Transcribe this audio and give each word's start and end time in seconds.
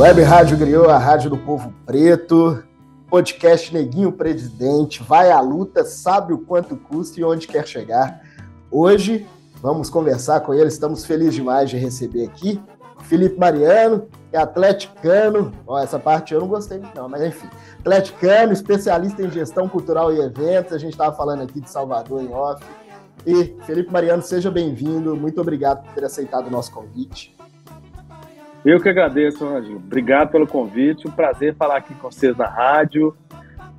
Web 0.00 0.22
Rádio 0.22 0.56
Griou, 0.56 0.88
a 0.88 0.96
rádio 0.96 1.28
do 1.28 1.36
povo 1.36 1.74
preto. 1.84 2.64
Podcast 3.10 3.70
Neguinho 3.70 4.10
Presidente. 4.10 5.02
Vai 5.02 5.30
à 5.30 5.38
luta, 5.42 5.84
sabe 5.84 6.32
o 6.32 6.38
quanto 6.38 6.74
custa 6.74 7.20
e 7.20 7.24
onde 7.24 7.46
quer 7.46 7.68
chegar. 7.68 8.22
Hoje 8.70 9.26
vamos 9.60 9.90
conversar 9.90 10.40
com 10.40 10.54
ele. 10.54 10.68
Estamos 10.68 11.04
felizes 11.04 11.34
demais 11.34 11.68
de 11.68 11.76
receber 11.76 12.24
aqui 12.24 12.58
Felipe 13.02 13.38
Mariano, 13.38 14.08
é 14.32 14.38
atleticano. 14.38 15.52
Ó, 15.66 15.78
essa 15.78 15.98
parte 15.98 16.32
eu 16.32 16.40
não 16.40 16.48
gostei, 16.48 16.80
não, 16.94 17.06
mas 17.06 17.22
enfim. 17.22 17.50
Atleticano, 17.80 18.54
especialista 18.54 19.22
em 19.22 19.30
gestão 19.30 19.68
cultural 19.68 20.10
e 20.14 20.18
eventos. 20.18 20.72
A 20.72 20.78
gente 20.78 20.92
estava 20.92 21.14
falando 21.14 21.42
aqui 21.42 21.60
de 21.60 21.68
Salvador 21.68 22.22
em 22.22 22.32
off. 22.32 22.64
E 23.26 23.54
Felipe 23.66 23.92
Mariano, 23.92 24.22
seja 24.22 24.50
bem-vindo. 24.50 25.14
Muito 25.14 25.42
obrigado 25.42 25.84
por 25.84 25.92
ter 25.92 26.06
aceitado 26.06 26.46
o 26.46 26.50
nosso 26.50 26.72
convite. 26.72 27.38
Eu 28.64 28.78
que 28.80 28.88
agradeço, 28.88 29.46
Anjo. 29.46 29.76
Obrigado 29.76 30.30
pelo 30.30 30.46
convite. 30.46 31.08
Um 31.08 31.10
prazer 31.10 31.54
falar 31.54 31.78
aqui 31.78 31.94
com 31.94 32.10
vocês 32.10 32.36
na 32.36 32.46
rádio, 32.46 33.16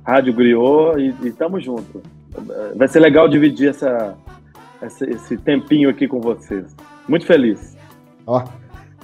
Rádio 0.04 0.34
Griot, 0.34 0.98
e, 0.98 1.28
estamos 1.28 1.64
juntos. 1.64 2.02
Vai 2.74 2.88
ser 2.88 2.98
legal 2.98 3.28
dividir 3.28 3.70
essa, 3.70 4.16
essa, 4.80 5.08
esse 5.08 5.36
tempinho 5.36 5.88
aqui 5.88 6.08
com 6.08 6.20
vocês. 6.20 6.74
Muito 7.08 7.26
feliz. 7.26 7.76
Ó, 8.26 8.44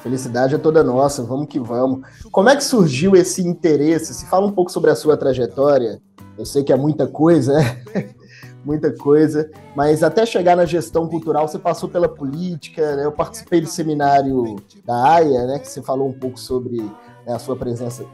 felicidade 0.03 0.55
é 0.57 0.59
toda 0.59 0.83
nossa, 0.83 1.23
vamos 1.23 1.47
que 1.47 1.61
vamos. 1.61 2.01
Como 2.33 2.49
é 2.49 2.57
que 2.57 2.65
surgiu 2.65 3.15
esse 3.15 3.47
interesse? 3.47 4.15
Se 4.15 4.29
fala 4.29 4.47
um 4.47 4.53
pouco 4.53 4.73
sobre 4.73 4.91
a 4.91 4.97
sua 4.97 5.17
trajetória. 5.17 6.01
Eu 6.37 6.45
sei 6.45 6.65
que 6.65 6.73
é 6.73 6.77
muita 6.77 7.07
coisa, 7.07 7.55
né? 7.55 7.83
Muita 8.69 8.93
coisa, 8.93 9.51
mas 9.75 10.03
até 10.03 10.27
chegar 10.27 10.55
na 10.55 10.67
gestão 10.67 11.09
cultural 11.09 11.49
você 11.49 11.59
passou 11.59 11.89
pela 11.89 12.07
política, 12.07 12.97
né? 12.97 13.07
Eu 13.07 13.13
participei 13.13 13.63
do 13.63 13.67
seminário 13.67 14.57
da 14.85 15.15
AIA, 15.15 15.47
né? 15.47 15.59
Que 15.59 15.67
você 15.67 15.83
falou 15.83 16.07
um 16.07 16.13
pouco 16.13 16.39
sobre 16.39 16.77
né, 16.77 17.33
a 17.35 17.39
sua 17.39 17.57
presença 17.57 18.05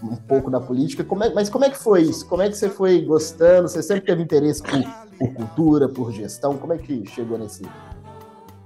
um, 0.00 0.14
pouco 0.14 0.48
na 0.48 0.60
política. 0.60 1.02
Como 1.02 1.24
é, 1.24 1.34
mas 1.34 1.50
como 1.50 1.64
é 1.64 1.70
que 1.70 1.78
foi 1.78 2.02
isso? 2.02 2.24
Como 2.28 2.40
é 2.40 2.48
que 2.48 2.56
você 2.56 2.70
foi 2.70 3.00
gostando? 3.00 3.68
Você 3.68 3.82
sempre 3.82 4.06
teve 4.06 4.22
interesse 4.22 4.62
por, 4.62 4.80
por 5.18 5.34
cultura, 5.34 5.88
por 5.88 6.12
gestão? 6.12 6.56
Como 6.56 6.72
é 6.72 6.78
que 6.78 7.04
chegou 7.06 7.36
nesse, 7.36 7.64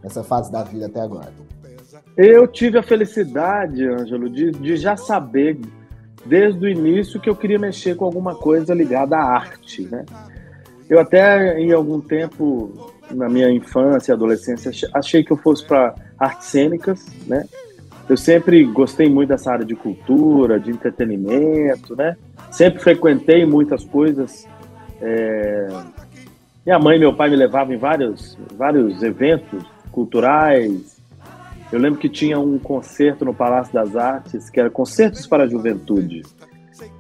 nessa 0.03 0.23
fase 0.23 0.53
da 0.53 0.63
vida 0.63 0.87
até 0.87 1.01
agora? 1.01 1.33
Eu 2.17 2.47
tive 2.47 2.77
a 2.77 2.83
felicidade, 2.83 3.83
Ângelo, 3.89 4.29
de, 4.29 4.51
de 4.51 4.77
já 4.77 4.95
saber 4.95 5.59
desde 6.27 6.67
o 6.67 6.69
início 6.69 7.19
que 7.19 7.31
eu 7.31 7.37
queria 7.37 7.59
mexer 7.59 7.97
com 7.97 8.05
alguma 8.05 8.35
coisa 8.35 8.75
ligada 8.75 9.17
à 9.17 9.23
arte, 9.23 9.89
né? 9.91 10.05
Eu 10.91 10.99
até, 10.99 11.57
em 11.61 11.71
algum 11.71 12.01
tempo, 12.01 12.93
na 13.13 13.29
minha 13.29 13.49
infância 13.49 14.11
e 14.11 14.13
adolescência, 14.13 14.73
achei 14.93 15.23
que 15.23 15.31
eu 15.31 15.37
fosse 15.37 15.65
para 15.65 15.95
artes 16.19 16.49
cênicas, 16.49 17.07
né? 17.29 17.47
Eu 18.09 18.17
sempre 18.17 18.65
gostei 18.65 19.09
muito 19.09 19.29
dessa 19.29 19.53
área 19.53 19.65
de 19.65 19.77
cultura, 19.77 20.59
de 20.59 20.69
entretenimento, 20.73 21.95
né? 21.95 22.17
Sempre 22.51 22.83
frequentei 22.83 23.47
muitas 23.47 23.85
coisas. 23.85 24.49
É... 25.01 25.69
Minha 26.67 26.81
mãe 26.81 26.97
e 26.97 27.01
meu 27.01 27.15
pai 27.15 27.31
me 27.31 27.37
levavam 27.37 27.73
em 27.73 27.79
vários, 27.79 28.37
vários 28.57 29.01
eventos 29.01 29.65
culturais. 29.93 31.01
Eu 31.71 31.79
lembro 31.79 32.01
que 32.01 32.09
tinha 32.09 32.41
um 32.41 32.59
concerto 32.59 33.25
no 33.25 33.33
Palácio 33.33 33.73
das 33.73 33.95
Artes, 33.95 34.51
que 34.51 34.59
era 34.59 34.69
Concertos 34.69 35.25
para 35.25 35.45
a 35.45 35.47
Juventude. 35.47 36.23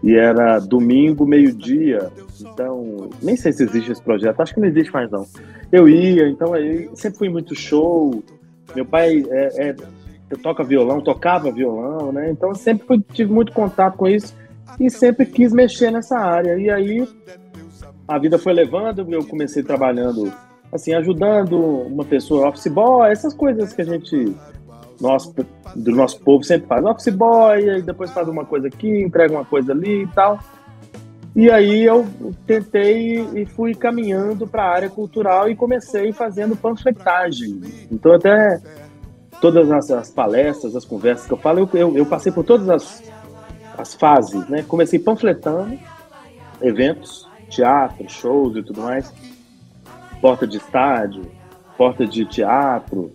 E 0.00 0.14
era 0.14 0.60
domingo, 0.60 1.27
meio-dia. 1.27 2.08
Então, 2.42 3.10
nem 3.22 3.36
sei 3.36 3.52
se 3.52 3.62
existe 3.62 3.92
esse 3.92 4.02
projeto, 4.02 4.41
acho 4.41 4.55
que 4.55 4.60
não 4.60 4.69
existe 4.69 4.92
mais 4.92 5.10
não. 5.10 5.27
Eu 5.70 5.88
ia, 5.88 6.28
então 6.28 6.52
aí 6.52 6.88
sempre 6.94 7.19
fui 7.19 7.28
muito 7.28 7.55
show. 7.55 8.22
Meu 8.74 8.84
pai 8.84 9.24
é, 9.30 9.70
é, 9.70 9.77
toca 10.42 10.65
violão, 10.65 11.00
tocava 11.00 11.50
violão, 11.50 12.12
né? 12.12 12.31
Então 12.31 12.54
sempre 12.54 13.00
tive 13.12 13.32
muito 13.32 13.53
contato 13.53 13.97
com 13.97 14.09
isso 14.09 14.34
e 14.78 14.91
sempre 14.91 15.26
quis 15.26 15.53
mexer 15.53 15.91
nessa 15.91 16.19
área. 16.19 16.56
E 16.59 16.70
aí 16.70 17.09
a 18.06 18.19
vida 18.19 18.38
foi 18.38 18.53
levando, 18.53 19.06
eu 19.12 19.25
comecei 19.25 19.62
trabalhando 19.62 20.32
assim, 20.72 20.94
ajudando 20.94 21.59
uma 21.59 22.04
pessoa, 22.04 22.48
office 22.48 22.69
boy, 22.69 23.10
essas 23.10 23.34
coisas 23.34 23.72
que 23.72 23.82
a 23.82 23.84
gente 23.84 24.34
nosso, 25.00 25.34
do 25.75 25.92
nosso 25.92 26.20
povo 26.20 26.44
sempre 26.44 26.69
faz 26.69 26.84
office 26.84 27.15
boy, 27.15 27.78
e 27.78 27.82
depois 27.82 28.10
faz 28.10 28.28
uma 28.28 28.44
coisa 28.44 28.69
aqui, 28.69 29.03
entrega 29.03 29.32
uma 29.32 29.44
coisa 29.44 29.72
ali 29.72 30.03
e 30.03 30.06
tal. 30.09 30.38
E 31.34 31.50
aí 31.50 31.84
eu 31.84 32.06
tentei 32.46 33.20
e 33.34 33.46
fui 33.46 33.74
caminhando 33.74 34.46
para 34.46 34.64
a 34.64 34.70
área 34.70 34.91
cultural 34.91 35.48
e 35.48 35.54
comecei 35.54 36.12
fazendo 36.12 36.56
panfletagem. 36.56 37.60
Então 37.91 38.12
até 38.12 38.60
todas 39.41 39.70
as, 39.70 39.91
as 39.91 40.10
palestras, 40.10 40.74
as 40.76 40.84
conversas 40.84 41.26
que 41.26 41.32
eu 41.32 41.38
falo, 41.38 41.60
eu, 41.60 41.68
eu, 41.72 41.96
eu, 41.98 42.06
passei 42.06 42.30
por 42.30 42.44
todas 42.44 42.68
as, 42.68 43.02
as 43.78 43.94
fases, 43.94 44.46
né? 44.48 44.64
Comecei 44.66 44.98
panfletando 44.98 45.78
eventos, 46.60 47.28
teatro, 47.48 48.08
shows 48.08 48.56
e 48.56 48.62
tudo 48.62 48.82
mais, 48.82 49.12
porta 50.20 50.47
de 50.47 50.58
estádio, 50.58 51.22
porta 51.76 52.06
de 52.06 52.24
teatro, 52.26 53.10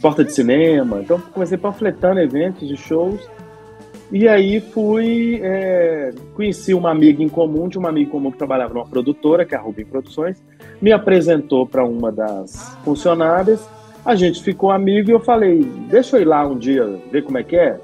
porta 0.00 0.24
de 0.24 0.32
cinema. 0.32 1.00
Então 1.00 1.20
comecei 1.20 1.56
panfletando 1.56 2.20
eventos 2.20 2.66
de 2.66 2.76
shows. 2.76 3.20
E 4.10 4.26
aí 4.26 4.60
fui, 4.60 5.38
é, 5.42 6.14
conheci 6.34 6.72
uma 6.72 6.90
amiga 6.90 7.22
em 7.22 7.28
comum, 7.28 7.68
de 7.68 7.76
uma 7.76 7.90
amiga 7.90 8.08
em 8.08 8.10
comum 8.10 8.30
que 8.30 8.38
trabalhava 8.38 8.72
numa 8.72 8.86
produtora, 8.86 9.44
que 9.44 9.54
é 9.54 9.58
a 9.58 9.60
Rubim 9.60 9.84
Produções, 9.84 10.42
me 10.80 10.92
apresentou 10.92 11.66
para 11.66 11.84
uma 11.84 12.10
das 12.10 12.74
funcionárias, 12.84 13.68
a 14.04 14.14
gente 14.14 14.42
ficou 14.42 14.70
amigo 14.70 15.10
e 15.10 15.12
eu 15.12 15.20
falei, 15.20 15.62
deixa 15.90 16.16
eu 16.16 16.22
ir 16.22 16.24
lá 16.24 16.46
um 16.46 16.56
dia 16.56 16.86
ver 17.12 17.22
como 17.22 17.36
é 17.36 17.42
que 17.42 17.56
é. 17.56 17.78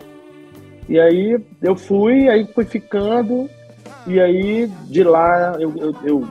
E 0.88 0.98
aí 0.98 1.38
eu 1.60 1.76
fui, 1.76 2.26
aí 2.28 2.46
fui 2.54 2.64
ficando, 2.64 3.48
e 4.06 4.18
aí 4.18 4.66
de 4.84 5.04
lá 5.04 5.56
eu, 5.60 5.74
eu, 5.76 5.94
eu 6.04 6.28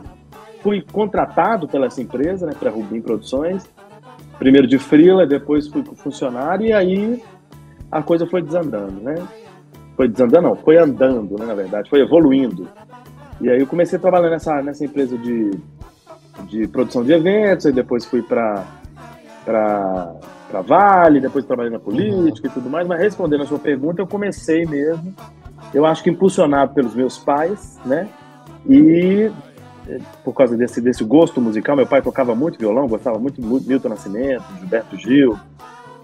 fui 0.61 0.81
contratado 0.81 1.67
pela 1.67 1.85
essa 1.85 2.01
empresa, 2.01 2.47
né, 2.47 2.53
para 2.59 2.71
Rubim 2.71 2.99
Produções, 2.99 3.63
primeiro 4.39 4.65
de 4.65 4.79
freela, 4.79 5.27
depois 5.27 5.67
fui 5.67 5.83
funcionário, 5.95 6.65
e 6.65 6.73
aí 6.73 7.21
a 7.91 8.01
coisa 8.01 8.25
foi 8.25 8.41
desandando, 8.41 8.99
né? 8.99 9.15
Foi 9.95 10.07
desandando, 10.07 10.49
não, 10.49 10.55
foi 10.55 10.77
andando, 10.77 11.37
né, 11.37 11.45
na 11.45 11.53
verdade, 11.53 11.89
foi 11.89 12.01
evoluindo. 12.01 12.67
E 13.39 13.49
aí 13.49 13.59
eu 13.59 13.67
comecei 13.67 13.97
a 13.97 14.01
trabalhar 14.01 14.29
nessa, 14.29 14.61
nessa 14.61 14.83
empresa 14.85 15.17
de, 15.17 15.51
de 16.47 16.67
produção 16.67 17.03
de 17.03 17.11
eventos, 17.11 17.65
e 17.65 17.71
depois 17.71 18.05
fui 18.05 18.21
para 18.21 18.63
para 19.45 20.61
Vale, 20.61 21.19
depois 21.19 21.45
trabalhei 21.45 21.71
na 21.71 21.79
política 21.79 22.47
e 22.47 22.51
tudo 22.51 22.69
mais, 22.69 22.87
mas 22.87 22.99
respondendo 22.99 23.41
a 23.41 23.45
sua 23.45 23.57
pergunta, 23.59 24.01
eu 24.01 24.07
comecei 24.07 24.65
mesmo, 24.65 25.13
eu 25.73 25.85
acho 25.85 26.03
que 26.03 26.11
impulsionado 26.11 26.73
pelos 26.73 26.93
meus 26.93 27.17
pais, 27.17 27.79
né? 27.83 28.07
E 28.69 29.31
por 30.23 30.33
causa 30.33 30.55
desse, 30.55 30.79
desse 30.79 31.03
gosto 31.03 31.41
musical. 31.41 31.75
Meu 31.75 31.87
pai 31.87 32.01
tocava 32.01 32.33
muito 32.35 32.57
violão, 32.57 32.87
gostava 32.87 33.19
muito 33.19 33.41
de 33.41 33.67
Milton 33.67 33.89
Nascimento, 33.89 34.43
Gilberto 34.59 34.97
Gil. 34.97 35.37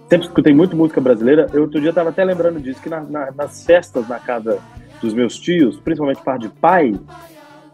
Sempre 0.09 0.27
escutei 0.27 0.53
muito 0.53 0.75
música 0.75 0.99
brasileira. 0.99 1.47
Eu 1.53 1.61
outro 1.61 1.79
dia 1.79 1.89
estava 1.89 2.09
até 2.09 2.23
lembrando 2.23 2.59
disso, 2.59 2.81
que 2.81 2.89
na, 2.89 3.01
na, 3.01 3.31
nas 3.31 3.63
festas 3.63 4.07
na 4.07 4.19
casa 4.19 4.59
dos 4.99 5.13
meus 5.13 5.37
tios, 5.37 5.79
principalmente 5.79 6.23
par 6.23 6.39
de 6.39 6.49
pai, 6.49 6.99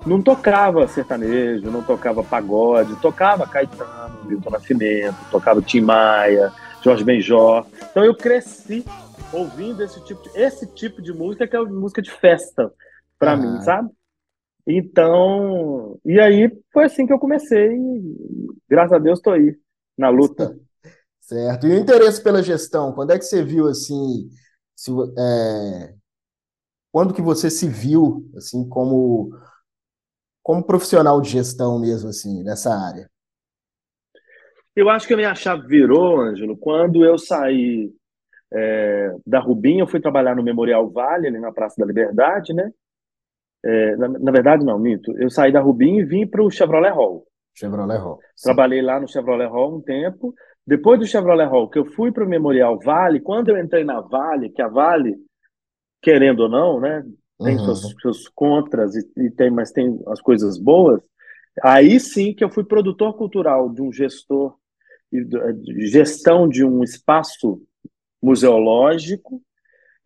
não 0.05 0.21
tocava 0.21 0.85
sertanejo, 0.87 1.71
não 1.71 1.81
tocava 1.81 2.21
pagode, 2.23 2.95
tocava 2.97 3.47
Caetano, 3.47 4.25
Milton 4.25 4.49
Nascimento, 4.49 5.15
tocava 5.31 5.61
Tim 5.61 5.81
Maia, 5.81 6.51
Jorge 6.83 7.05
Benjó. 7.05 7.65
Então 7.89 8.03
eu 8.03 8.13
cresci 8.13 8.85
ouvindo 9.31 9.81
esse 9.81 10.03
tipo 10.03 10.21
de, 10.21 10.37
esse 10.37 10.67
tipo 10.67 11.01
de 11.01 11.13
música 11.13 11.47
que 11.47 11.55
é 11.55 11.59
música 11.61 12.01
de 12.01 12.11
festa 12.11 12.71
para 13.17 13.35
uhum. 13.35 13.53
mim, 13.53 13.61
sabe? 13.61 13.89
Então, 14.67 15.97
e 16.03 16.19
aí 16.19 16.51
foi 16.73 16.83
assim 16.83 17.07
que 17.07 17.13
eu 17.13 17.19
comecei. 17.19 17.71
E, 17.71 18.17
graças 18.69 18.93
a 18.93 18.99
Deus 18.99 19.19
estou 19.19 19.33
aí, 19.33 19.55
na 19.97 20.09
luta. 20.09 20.55
Certo. 21.25 21.65
E 21.65 21.71
o 21.71 21.77
interesse 21.79 22.21
pela 22.21 22.43
gestão, 22.43 22.93
quando 22.93 23.11
é 23.11 23.17
que 23.17 23.25
você 23.25 23.43
viu 23.43 23.67
assim, 23.67 24.29
se, 24.75 24.91
é, 24.91 25.95
quando 26.91 27.15
que 27.15 27.21
você 27.21 27.49
se 27.49 27.67
viu 27.67 28.29
assim 28.37 28.67
como 28.69 29.31
como 30.43 30.63
profissional 30.63 31.19
de 31.19 31.31
gestão 31.31 31.79
mesmo 31.79 32.09
assim 32.09 32.43
nessa 32.43 32.71
área? 32.75 33.09
Eu 34.75 34.87
acho 34.87 35.07
que 35.07 35.15
a 35.15 35.17
minha 35.17 35.33
chave 35.33 35.65
virou, 35.65 36.21
Ângelo, 36.21 36.55
quando 36.55 37.03
eu 37.03 37.17
saí 37.17 37.91
é, 38.53 39.15
da 39.25 39.39
Rubinha, 39.39 39.81
eu 39.81 39.87
fui 39.87 39.99
trabalhar 39.99 40.35
no 40.35 40.43
Memorial 40.43 40.87
Vale, 40.91 41.27
ali 41.27 41.39
na 41.39 41.51
Praça 41.51 41.75
da 41.79 41.87
Liberdade, 41.87 42.53
né? 42.53 42.71
É, 43.63 43.95
na, 43.95 44.07
na, 44.07 44.31
verdade, 44.31 44.63
não, 44.63 44.77
minto. 44.77 45.11
Eu 45.17 45.31
saí 45.31 45.51
da 45.51 45.59
Rubim 45.59 45.97
e 45.97 46.05
vim 46.05 46.27
para 46.27 46.43
o 46.43 46.51
Chevrolet 46.51 46.91
Hall. 46.91 47.25
Chevrolet 47.55 47.97
Hall. 47.97 48.19
Sim. 48.35 48.43
Trabalhei 48.43 48.83
lá 48.83 48.99
no 48.99 49.07
Chevrolet 49.07 49.47
Hall 49.47 49.77
um 49.77 49.81
tempo. 49.81 50.35
Depois 50.67 50.99
do 50.99 51.05
Chevrolet 51.05 51.45
Hall, 51.45 51.69
que 51.69 51.77
eu 51.77 51.85
fui 51.85 52.11
para 52.11 52.25
o 52.25 52.27
Memorial 52.27 52.79
Vale, 52.79 53.19
quando 53.19 53.49
eu 53.49 53.57
entrei 53.57 53.83
na 53.83 54.01
Vale, 54.01 54.49
que 54.49 54.61
a 54.61 54.67
Vale, 54.67 55.15
querendo 56.01 56.41
ou 56.41 56.49
não, 56.49 56.79
né, 56.79 57.05
tem 57.43 57.57
uhum. 57.57 57.65
seus, 57.65 57.95
seus 58.01 58.27
contras 58.29 58.95
e, 58.95 59.07
e, 59.17 59.29
tem, 59.29 59.51
mas 59.51 59.71
tem 59.71 60.01
as 60.07 60.21
coisas 60.21 60.57
boas. 60.57 61.01
Aí 61.61 61.99
sim 61.99 62.33
que 62.33 62.43
eu 62.43 62.49
fui 62.49 62.63
produtor 62.63 63.15
cultural 63.15 63.69
de 63.69 63.81
um 63.81 63.91
gestor 63.91 64.55
de 65.11 65.87
gestão 65.87 66.47
de 66.47 66.65
um 66.65 66.83
espaço 66.83 67.61
museológico 68.21 69.41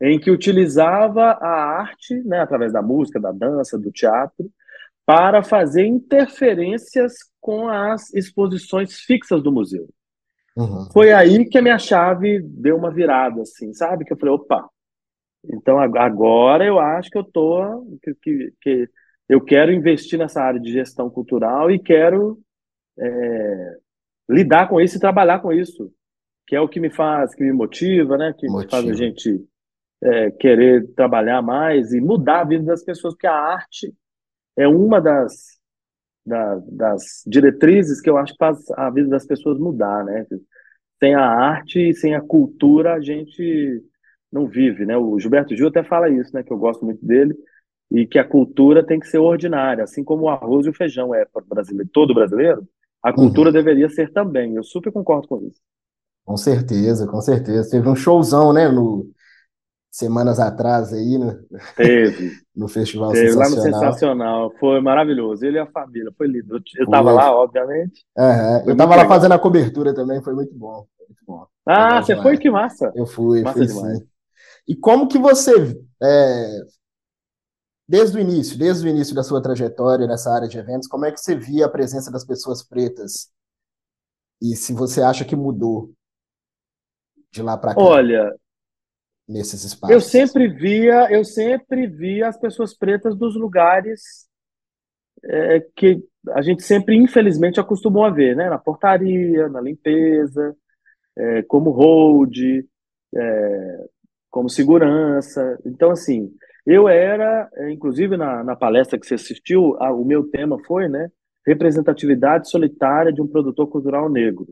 em 0.01 0.19
que 0.19 0.31
utilizava 0.31 1.31
a 1.31 1.79
arte, 1.81 2.15
né, 2.23 2.39
através 2.39 2.71
da 2.71 2.81
música, 2.81 3.19
da 3.19 3.31
dança, 3.31 3.77
do 3.77 3.91
teatro, 3.91 4.49
para 5.05 5.41
fazer 5.41 5.85
interferências 5.85 7.13
com 7.41 7.67
as 7.67 8.13
exposições 8.13 8.99
fixas 8.99 9.41
do 9.41 9.51
museu. 9.51 9.89
Uhum. 10.59 10.89
Foi 10.91 11.11
aí 11.11 11.45
que 11.45 11.57
a 11.57 11.61
minha 11.61 11.79
chave 11.79 12.41
deu 12.41 12.75
uma 12.75 12.91
virada, 12.91 13.41
assim, 13.41 13.73
sabe? 13.73 14.03
Que 14.03 14.13
eu 14.13 14.17
falei, 14.17 14.35
opa, 14.35 14.69
então 15.45 15.79
agora 15.79 16.65
eu 16.65 16.79
acho 16.79 17.09
que 17.09 17.17
eu 17.17 17.23
tô 17.23 17.85
que, 18.03 18.13
que, 18.15 18.53
que 18.61 18.89
eu 19.29 19.39
quero 19.39 19.71
investir 19.71 20.19
nessa 20.19 20.41
área 20.41 20.59
de 20.59 20.71
gestão 20.71 21.09
cultural 21.09 21.71
e 21.71 21.79
quero 21.79 22.39
é, 22.97 23.77
lidar 24.29 24.67
com 24.67 24.81
isso 24.81 24.97
e 24.97 24.99
trabalhar 24.99 25.39
com 25.39 25.53
isso, 25.53 25.91
que 26.45 26.55
é 26.55 26.61
o 26.61 26.67
que 26.67 26.79
me 26.79 26.89
faz, 26.89 27.33
que 27.33 27.43
me 27.43 27.53
motiva, 27.53 28.17
né? 28.17 28.33
Que 28.37 28.47
motiva. 28.47 28.71
faz 28.71 28.89
a 28.89 28.93
gente 28.93 29.45
é, 30.03 30.31
querer 30.31 30.87
trabalhar 30.93 31.41
mais 31.41 31.93
e 31.93 32.01
mudar 32.01 32.41
a 32.41 32.45
vida 32.45 32.65
das 32.65 32.83
pessoas, 32.83 33.13
porque 33.13 33.27
a 33.27 33.33
arte 33.33 33.93
é 34.57 34.67
uma 34.67 34.99
das, 34.99 35.59
das, 36.25 36.67
das 36.67 37.23
diretrizes 37.25 38.01
que 38.01 38.09
eu 38.09 38.17
acho 38.17 38.33
que 38.33 38.39
faz 38.39 38.59
a 38.71 38.89
vida 38.89 39.09
das 39.09 39.25
pessoas 39.25 39.57
mudar, 39.57 40.03
né? 40.03 40.25
Sem 40.99 41.15
a 41.15 41.25
arte 41.25 41.89
e 41.89 41.93
sem 41.93 42.15
a 42.15 42.21
cultura 42.21 42.93
a 42.93 43.01
gente 43.01 43.83
não 44.31 44.47
vive, 44.47 44.85
né? 44.85 44.97
O 44.97 45.19
Gilberto 45.19 45.55
Gil 45.55 45.67
até 45.67 45.83
fala 45.83 46.09
isso, 46.09 46.31
né? 46.33 46.43
Que 46.43 46.51
eu 46.51 46.57
gosto 46.57 46.85
muito 46.85 47.03
dele 47.05 47.35
e 47.91 48.05
que 48.05 48.19
a 48.19 48.23
cultura 48.23 48.85
tem 48.85 48.99
que 48.99 49.07
ser 49.07 49.17
ordinária, 49.17 49.83
assim 49.83 50.03
como 50.03 50.23
o 50.23 50.29
arroz 50.29 50.65
e 50.65 50.69
o 50.69 50.73
feijão 50.73 51.13
é 51.13 51.25
para 51.25 51.43
brasileiro, 51.43 51.89
todo 51.91 52.13
brasileiro, 52.13 52.67
a 53.01 53.11
cultura 53.11 53.49
uhum. 53.49 53.53
deveria 53.53 53.89
ser 53.89 54.11
também. 54.11 54.55
Eu 54.55 54.63
super 54.63 54.91
concordo 54.91 55.27
com 55.27 55.37
isso. 55.47 55.59
Com 56.23 56.37
certeza, 56.37 57.07
com 57.07 57.21
certeza. 57.21 57.71
Teve 57.71 57.89
um 57.89 57.95
showzão, 57.95 58.53
né, 58.53 58.67
no 58.69 59.09
semanas 59.91 60.39
atrás 60.39 60.93
aí, 60.93 61.17
né? 61.17 61.39
Teve. 61.75 62.31
no 62.55 62.67
Festival 62.67 63.11
Teve, 63.11 63.31
Sensacional. 63.31 63.49
lá 63.49 63.55
no 63.55 63.61
Sensacional. 63.61 64.53
Foi 64.59 64.79
maravilhoso. 64.81 65.45
Ele 65.45 65.57
e 65.57 65.59
a 65.59 65.65
família, 65.65 66.11
foi 66.17 66.27
lindo. 66.27 66.55
Eu, 66.77 66.83
estava 66.83 67.11
lá, 67.11 67.35
obviamente. 67.35 68.05
Uhum. 68.17 68.67
Eu 68.67 68.71
estava 68.73 68.95
lá 68.95 69.07
fazendo 69.07 69.33
a 69.33 69.39
cobertura 69.39 69.93
também, 69.93 70.21
foi 70.21 70.33
muito 70.33 70.53
bom. 70.53 70.85
Muito 70.99 71.23
bom. 71.25 71.47
Ah, 71.65 72.01
você 72.01 72.15
foi? 72.15 72.37
Que 72.37 72.49
massa. 72.49 72.91
Eu 72.95 73.05
fui, 73.05 73.41
massa 73.41 73.57
fui 73.57 73.67
demais. 73.67 73.97
sim. 73.99 74.07
E 74.67 74.75
como 74.75 75.07
que 75.07 75.17
você, 75.17 75.51
é, 76.01 76.59
desde 77.87 78.17
o 78.17 78.21
início, 78.21 78.57
desde 78.57 78.85
o 78.85 78.89
início 78.89 79.15
da 79.15 79.23
sua 79.23 79.41
trajetória 79.41 80.05
nessa 80.05 80.31
área 80.31 80.47
de 80.47 80.59
eventos, 80.59 80.87
como 80.87 81.05
é 81.05 81.11
que 81.11 81.19
você 81.19 81.35
via 81.35 81.65
a 81.65 81.69
presença 81.69 82.11
das 82.11 82.23
pessoas 82.23 82.61
pretas? 82.61 83.31
E 84.39 84.55
se 84.55 84.71
você 84.73 85.01
acha 85.01 85.25
que 85.25 85.35
mudou 85.35 85.91
de 87.31 87.41
lá 87.41 87.57
para 87.57 87.73
cá? 87.73 87.81
Olha, 87.81 88.31
nesses 89.29 89.63
espaços. 89.63 89.93
Eu 89.93 90.01
sempre 90.01 90.47
via, 90.47 91.07
eu 91.11 91.23
sempre 91.23 91.85
via 91.85 92.27
as 92.27 92.37
pessoas 92.39 92.75
pretas 92.75 93.15
dos 93.15 93.35
lugares 93.35 94.27
é, 95.23 95.59
que 95.75 96.03
a 96.31 96.41
gente 96.41 96.63
sempre, 96.63 96.95
infelizmente, 96.95 97.59
acostumou 97.59 98.03
a 98.03 98.09
ver, 98.09 98.35
né? 98.35 98.49
Na 98.49 98.57
portaria, 98.57 99.47
na 99.47 99.61
limpeza, 99.61 100.55
é, 101.15 101.43
como 101.43 101.69
hold, 101.69 102.35
é, 103.15 103.85
como 104.31 104.49
segurança. 104.49 105.59
Então, 105.63 105.91
assim, 105.91 106.31
eu 106.65 106.89
era, 106.89 107.47
é, 107.53 107.71
inclusive 107.71 108.17
na, 108.17 108.43
na 108.43 108.55
palestra 108.55 108.99
que 108.99 109.05
você 109.05 109.13
assistiu, 109.13 109.75
a, 109.79 109.93
o 109.93 110.03
meu 110.03 110.27
tema 110.29 110.57
foi, 110.65 110.87
né, 110.87 111.09
representatividade 111.45 112.49
solitária 112.49 113.13
de 113.13 113.21
um 113.21 113.27
produtor 113.27 113.67
cultural 113.67 114.09
negro. 114.09 114.47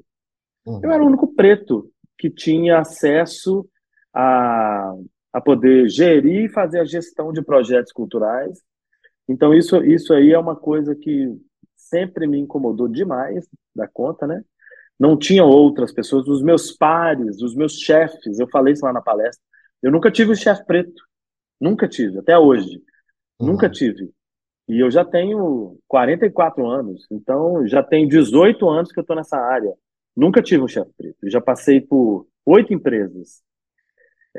Uhum. 0.66 0.82
Eu 0.84 0.92
era 0.92 1.04
o 1.04 1.08
único 1.08 1.34
preto 1.34 1.90
que 2.18 2.30
tinha 2.30 2.80
acesso 2.80 3.68
a, 4.14 4.94
a 5.34 5.42
poder 5.42 5.90
gerir 5.90 6.46
e 6.46 6.50
fazer 6.50 6.80
a 6.80 6.86
gestão 6.86 7.32
de 7.32 7.42
projetos 7.42 7.92
culturais. 7.92 8.62
Então, 9.28 9.54
isso, 9.54 9.84
isso 9.84 10.14
aí 10.14 10.32
é 10.32 10.40
uma 10.40 10.56
coisa 10.56 10.96
que 10.96 11.36
sempre 11.76 12.28
me 12.28 12.40
incomodou 12.40 12.88
demais 12.88 13.48
da 13.76 13.88
conta, 13.88 14.26
né? 14.26 14.44
Não 15.00 15.18
tinha 15.18 15.44
outras 15.44 15.94
pessoas, 15.94 16.28
os 16.28 16.42
meus 16.42 16.72
pares, 16.72 17.42
os 17.42 17.56
meus 17.56 17.74
chefes, 17.74 18.40
eu 18.40 18.48
falei 18.50 18.74
isso 18.74 18.86
lá 18.86 18.92
na 18.92 19.02
palestra, 19.02 19.44
eu 19.82 19.92
nunca 19.92 20.12
tive 20.12 20.32
um 20.32 20.36
chefe 20.36 20.66
preto. 20.66 21.04
Nunca 21.60 21.88
tive, 21.88 22.20
até 22.20 22.38
hoje. 22.38 22.82
Uhum. 23.40 23.48
Nunca 23.48 23.70
tive. 23.70 24.12
E 24.68 24.80
eu 24.84 24.92
já 24.92 25.06
tenho 25.06 25.78
44 25.88 26.68
anos, 26.68 27.08
então 27.10 27.66
já 27.68 27.82
tenho 27.82 28.10
18 28.10 28.70
anos 28.70 28.92
que 28.92 29.00
eu 29.00 29.02
estou 29.02 29.16
nessa 29.16 29.38
área. 29.38 29.74
Nunca 30.16 30.42
tive 30.42 30.64
um 30.64 30.68
chefe 30.68 30.92
preto. 30.98 31.18
Eu 31.24 31.30
já 31.30 31.40
passei 31.40 31.80
por 31.80 32.28
oito 32.46 32.74
empresas. 32.74 33.42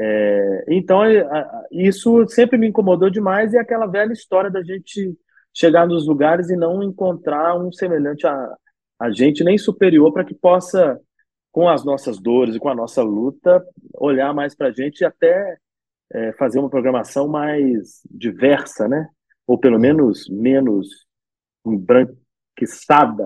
É, 0.01 0.65
então, 0.69 1.05
é, 1.05 1.25
isso 1.73 2.27
sempre 2.29 2.57
me 2.57 2.69
incomodou 2.69 3.11
demais 3.11 3.53
e 3.53 3.57
é 3.57 3.61
aquela 3.61 3.87
velha 3.87 4.13
história 4.13 4.49
da 4.49 4.63
gente 4.63 5.19
chegar 5.53 5.89
nos 5.89 6.07
lugares 6.07 6.51
e 6.51 6.57
não 6.57 6.83
encontrar 6.85 7.59
um 7.59 7.73
semelhante 7.73 8.25
a, 8.25 8.57
a 9.01 9.11
gente, 9.11 9.43
nem 9.43 9.59
superior, 9.59 10.13
para 10.13 10.25
que 10.25 10.35
possa 10.35 11.01
com 11.51 11.69
as 11.69 11.85
nossas 11.85 12.21
dores 12.21 12.55
e 12.55 12.61
com 12.61 12.69
a 12.69 12.75
nossa 12.75 13.03
luta, 13.03 13.65
olhar 13.95 14.33
mais 14.33 14.55
para 14.55 14.69
a 14.69 14.73
gente 14.73 15.01
e 15.01 15.05
até 15.05 15.57
é, 16.13 16.33
fazer 16.35 16.61
uma 16.61 16.71
programação 16.71 17.27
mais 17.27 18.01
diversa, 18.09 18.87
né? 18.87 19.09
Ou 19.47 19.59
pelo 19.59 19.81
menos 19.81 20.29
menos 20.29 21.07
embranquiçada, 21.67 23.25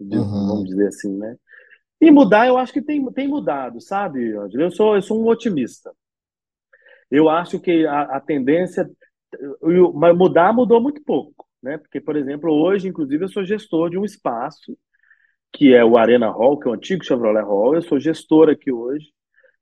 uhum. 0.00 0.48
vamos 0.48 0.64
dizer 0.64 0.88
assim, 0.88 1.14
né? 1.18 1.36
E 2.00 2.10
mudar, 2.10 2.46
eu 2.46 2.56
acho 2.56 2.72
que 2.72 2.82
tem, 2.82 3.04
tem 3.12 3.28
mudado, 3.28 3.80
sabe, 3.80 4.34
Angelo? 4.36 4.64
Eu 4.64 4.70
sou, 4.70 4.94
eu 4.96 5.02
sou 5.02 5.22
um 5.22 5.28
otimista. 5.28 5.92
Eu 7.10 7.28
acho 7.28 7.60
que 7.60 7.86
a, 7.86 8.02
a 8.02 8.20
tendência. 8.20 8.88
Mudar 10.14 10.52
mudou 10.52 10.80
muito 10.80 11.02
pouco, 11.02 11.46
né? 11.62 11.78
Porque, 11.78 12.00
por 12.00 12.16
exemplo, 12.16 12.50
hoje, 12.52 12.88
inclusive, 12.88 13.24
eu 13.24 13.28
sou 13.28 13.44
gestor 13.44 13.90
de 13.90 13.98
um 13.98 14.04
espaço 14.04 14.76
que 15.52 15.74
é 15.74 15.84
o 15.84 15.96
Arena 15.96 16.28
Hall, 16.28 16.58
que 16.58 16.68
é 16.68 16.70
o 16.70 16.74
antigo 16.74 17.04
Chevrolet 17.04 17.42
Hall. 17.42 17.74
Eu 17.74 17.82
sou 17.82 17.98
gestor 17.98 18.50
aqui 18.50 18.70
hoje. 18.70 19.06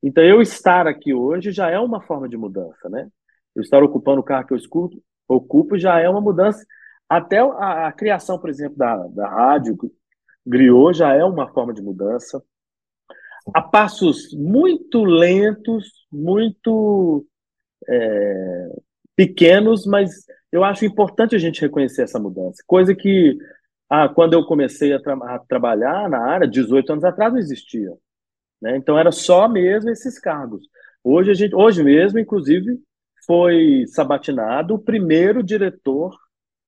Então, 0.02 0.22
eu 0.24 0.42
estar 0.42 0.86
aqui 0.86 1.14
hoje 1.14 1.50
já 1.52 1.70
é 1.70 1.78
uma 1.78 2.00
forma 2.00 2.28
de 2.28 2.36
mudança, 2.36 2.88
né? 2.88 3.08
Eu 3.54 3.62
estar 3.62 3.82
ocupando 3.82 4.20
o 4.20 4.24
carro 4.24 4.46
que 4.46 4.52
eu 4.52 4.58
escuto, 4.58 5.02
ocupo 5.28 5.78
já 5.78 6.00
é 6.00 6.08
uma 6.08 6.20
mudança. 6.20 6.64
Até 7.08 7.38
a, 7.38 7.86
a 7.86 7.92
criação, 7.92 8.38
por 8.38 8.50
exemplo, 8.50 8.76
da, 8.76 8.96
da 9.08 9.28
rádio 9.28 9.78
Griot 10.46 10.98
já 10.98 11.14
é 11.14 11.24
uma 11.24 11.48
forma 11.52 11.72
de 11.72 11.82
mudança. 11.82 12.42
A 13.54 13.62
passos 13.62 14.32
muito 14.34 15.04
lentos, 15.04 15.90
muito 16.10 17.26
é, 17.88 18.68
pequenos, 19.16 19.86
mas 19.86 20.10
eu 20.50 20.64
acho 20.64 20.84
importante 20.84 21.34
a 21.34 21.38
gente 21.38 21.60
reconhecer 21.60 22.02
essa 22.02 22.18
mudança. 22.18 22.62
Coisa 22.66 22.94
que 22.94 23.36
ah, 23.88 24.08
quando 24.08 24.32
eu 24.34 24.44
comecei 24.44 24.92
a, 24.92 25.00
tra 25.00 25.14
a, 25.14 25.38
trabalhar 25.38 26.08
na 26.08 26.18
área, 26.18 26.48
18 26.48 26.92
anos 26.92 27.04
atrás, 27.04 27.32
não 27.32 27.38
existia. 27.38 27.92
Né? 28.60 28.76
Então 28.76 28.98
era 28.98 29.12
só 29.12 29.48
mesmo 29.48 29.90
esses 29.90 30.18
cargos. 30.18 30.66
Hoje, 31.02 31.30
a 31.30 31.34
gente, 31.34 31.54
hoje 31.54 31.82
mesmo, 31.82 32.18
inclusive, 32.18 32.80
foi 33.26 33.84
sabatinado 33.88 34.74
o 34.74 34.78
primeiro 34.78 35.42
diretor 35.42 36.16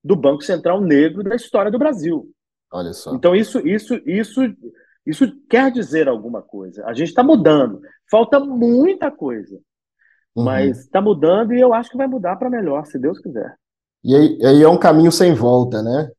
do 0.04 0.14
Banco 0.14 0.42
Central 0.42 0.80
Negro 0.80 1.24
da 1.24 1.34
história 1.34 1.70
do 1.70 1.78
Brasil. 1.78 2.30
Olha 2.72 2.92
só. 2.92 3.14
Então 3.14 3.34
isso, 3.34 3.66
isso, 3.66 3.94
isso, 4.06 4.40
isso 5.04 5.40
quer 5.48 5.70
dizer 5.70 6.08
alguma 6.08 6.42
coisa. 6.42 6.84
A 6.86 6.92
gente 6.92 7.08
está 7.08 7.22
mudando. 7.22 7.80
Falta 8.10 8.38
muita 8.38 9.10
coisa, 9.10 9.58
uhum. 10.36 10.44
mas 10.44 10.80
está 10.80 11.00
mudando 11.00 11.54
e 11.54 11.60
eu 11.60 11.72
acho 11.72 11.90
que 11.90 11.96
vai 11.96 12.06
mudar 12.06 12.36
para 12.36 12.50
melhor, 12.50 12.84
se 12.86 12.98
Deus 12.98 13.18
quiser. 13.18 13.54
E 14.04 14.14
aí, 14.14 14.38
aí 14.44 14.62
é 14.62 14.68
um 14.68 14.78
caminho 14.78 15.10
sem 15.10 15.34
volta, 15.34 15.82
né? 15.82 16.10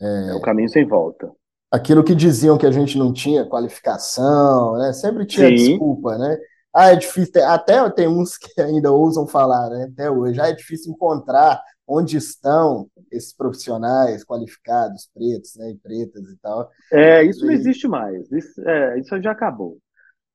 É, 0.00 0.30
é 0.30 0.34
um 0.34 0.40
caminho 0.40 0.68
sem 0.68 0.86
volta. 0.86 1.30
Aquilo 1.70 2.04
que 2.04 2.14
diziam 2.14 2.58
que 2.58 2.66
a 2.66 2.70
gente 2.70 2.98
não 2.98 3.12
tinha 3.12 3.46
qualificação, 3.46 4.76
né? 4.76 4.92
Sempre 4.92 5.24
tinha 5.24 5.48
Sim. 5.48 5.54
desculpa, 5.54 6.18
né? 6.18 6.38
Ah, 6.74 6.92
é 6.92 6.96
difícil. 6.96 7.44
Até 7.46 7.88
tem 7.90 8.08
uns 8.08 8.36
que 8.36 8.60
ainda 8.60 8.92
ousam 8.92 9.26
falar, 9.26 9.68
né? 9.70 9.88
Até 9.92 10.10
hoje. 10.10 10.40
Ah, 10.40 10.48
é 10.48 10.52
difícil 10.52 10.92
encontrar 10.92 11.60
onde 11.86 12.16
estão 12.16 12.88
esses 13.10 13.34
profissionais 13.34 14.24
qualificados, 14.24 15.08
pretos, 15.14 15.56
né? 15.56 15.70
E 15.70 15.76
pretas 15.76 16.24
e 16.28 16.36
tal. 16.38 16.70
É, 16.92 17.24
isso 17.24 17.44
e... 17.44 17.46
não 17.46 17.52
existe 17.52 17.88
mais. 17.88 18.30
Isso, 18.30 18.60
é, 18.68 18.98
isso 18.98 19.20
já 19.20 19.32
acabou. 19.32 19.78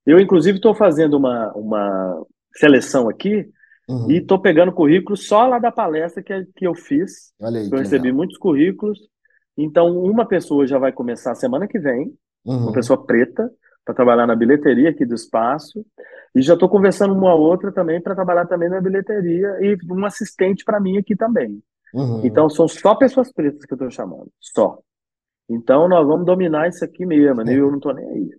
Eu, 0.06 0.20
inclusive, 0.20 0.58
estou 0.58 0.74
fazendo 0.74 1.16
uma, 1.16 1.52
uma 1.54 2.26
seleção 2.58 3.08
aqui 3.10 3.50
uhum. 3.88 4.12
e 4.12 4.18
estou 4.18 4.40
pegando 4.40 4.72
currículos 4.72 5.28
só 5.28 5.48
lá 5.48 5.60
da 5.60 5.72
palestra 5.72 6.24
que, 6.24 6.46
que 6.56 6.68
eu 6.68 6.74
fiz. 6.76 7.34
Olha 7.40 7.60
aí, 7.60 7.70
eu 7.72 7.78
recebi 7.78 8.06
legal. 8.06 8.18
muitos 8.18 8.38
currículos 8.38 9.00
então, 9.58 9.98
uma 9.98 10.26
pessoa 10.26 10.68
já 10.68 10.78
vai 10.78 10.92
começar 10.92 11.34
semana 11.34 11.68
que 11.68 11.80
vem, 11.80 12.14
uhum. 12.46 12.66
uma 12.66 12.74
pessoa 12.74 13.04
preta, 13.04 13.50
para 13.84 13.96
trabalhar 13.96 14.28
na 14.28 14.36
bilheteria 14.36 14.90
aqui 14.90 15.06
do 15.06 15.16
espaço. 15.16 15.84
E 16.36 16.42
já 16.42 16.54
estou 16.54 16.70
conversando 16.70 17.14
uma 17.16 17.34
outra 17.34 17.72
também 17.72 18.00
para 18.00 18.14
trabalhar 18.14 18.46
também 18.46 18.70
na 18.70 18.80
bilheteria 18.80 19.48
e 19.62 19.78
um 19.90 20.06
assistente 20.06 20.64
para 20.64 20.80
mim 20.80 20.98
aqui 20.98 21.16
também. 21.16 21.60
Uhum. 21.94 22.22
Então, 22.24 22.48
são 22.50 22.68
só 22.68 22.94
pessoas 22.94 23.32
pretas 23.32 23.66
que 23.66 23.74
eu 23.74 23.78
estou 23.78 23.90
chamando. 23.90 24.30
Só. 24.40 24.78
Então, 25.50 25.88
nós 25.88 26.06
vamos 26.06 26.26
dominar 26.26 26.68
isso 26.68 26.86
aqui 26.86 27.06
mesmo, 27.06 27.42
né? 27.42 27.54
eu 27.56 27.70
não 27.70 27.78
estou 27.78 27.94
nem 27.94 28.08
aí. 28.08 28.30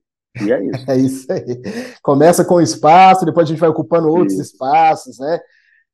E 0.44 0.52
é 0.52 0.64
isso. 0.64 0.84
É 0.88 0.96
isso 0.96 1.32
aí. 1.32 1.62
Começa 2.02 2.44
com 2.44 2.60
espaço, 2.60 3.24
depois 3.24 3.46
a 3.46 3.48
gente 3.48 3.60
vai 3.60 3.68
ocupando 3.68 4.08
outros 4.08 4.34
isso. 4.34 4.42
espaços, 4.42 5.18
né? 5.18 5.40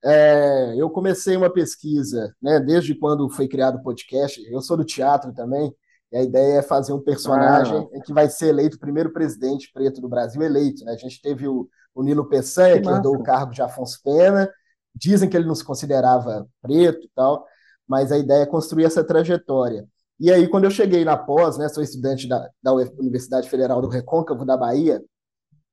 É, 0.04 0.74
eu 0.76 0.90
comecei 0.90 1.36
uma 1.36 1.50
pesquisa, 1.50 2.34
né? 2.42 2.60
Desde 2.60 2.94
quando 2.94 3.28
foi 3.30 3.48
criado 3.48 3.76
o 3.76 3.82
podcast. 3.82 4.40
Eu 4.50 4.60
sou 4.60 4.76
do 4.76 4.84
teatro 4.84 5.32
também. 5.32 5.74
E 6.12 6.16
a 6.16 6.22
ideia 6.22 6.58
é 6.58 6.62
fazer 6.62 6.92
um 6.92 7.00
personagem 7.00 7.88
ah. 7.92 8.00
que 8.04 8.12
vai 8.12 8.28
ser 8.28 8.48
eleito 8.48 8.76
o 8.76 8.80
primeiro 8.80 9.12
presidente 9.12 9.70
preto 9.72 10.00
do 10.00 10.08
Brasil 10.08 10.42
eleito. 10.42 10.84
Né? 10.84 10.92
A 10.92 10.96
gente 10.96 11.20
teve 11.20 11.48
o, 11.48 11.68
o 11.94 12.02
Nilo 12.02 12.28
Peçanha, 12.28 12.76
que, 12.76 12.82
que 12.82 12.88
herdou 12.88 13.16
o 13.16 13.22
cargo 13.22 13.52
de 13.52 13.62
Afonso 13.62 14.00
Pena. 14.02 14.48
Dizem 14.94 15.28
que 15.28 15.36
ele 15.36 15.46
não 15.46 15.54
se 15.54 15.64
considerava 15.64 16.46
preto 16.62 17.04
e 17.04 17.10
tal, 17.14 17.44
mas 17.88 18.12
a 18.12 18.18
ideia 18.18 18.42
é 18.42 18.46
construir 18.46 18.84
essa 18.84 19.02
trajetória. 19.02 19.88
E 20.24 20.32
aí, 20.32 20.48
quando 20.48 20.64
eu 20.64 20.70
cheguei 20.70 21.04
na 21.04 21.18
pós, 21.18 21.58
né, 21.58 21.68
sou 21.68 21.82
estudante 21.82 22.26
da, 22.26 22.48
da 22.62 22.72
Universidade 22.72 23.46
Federal 23.46 23.82
do 23.82 23.88
Recôncavo 23.88 24.42
da 24.42 24.56
Bahia, 24.56 25.04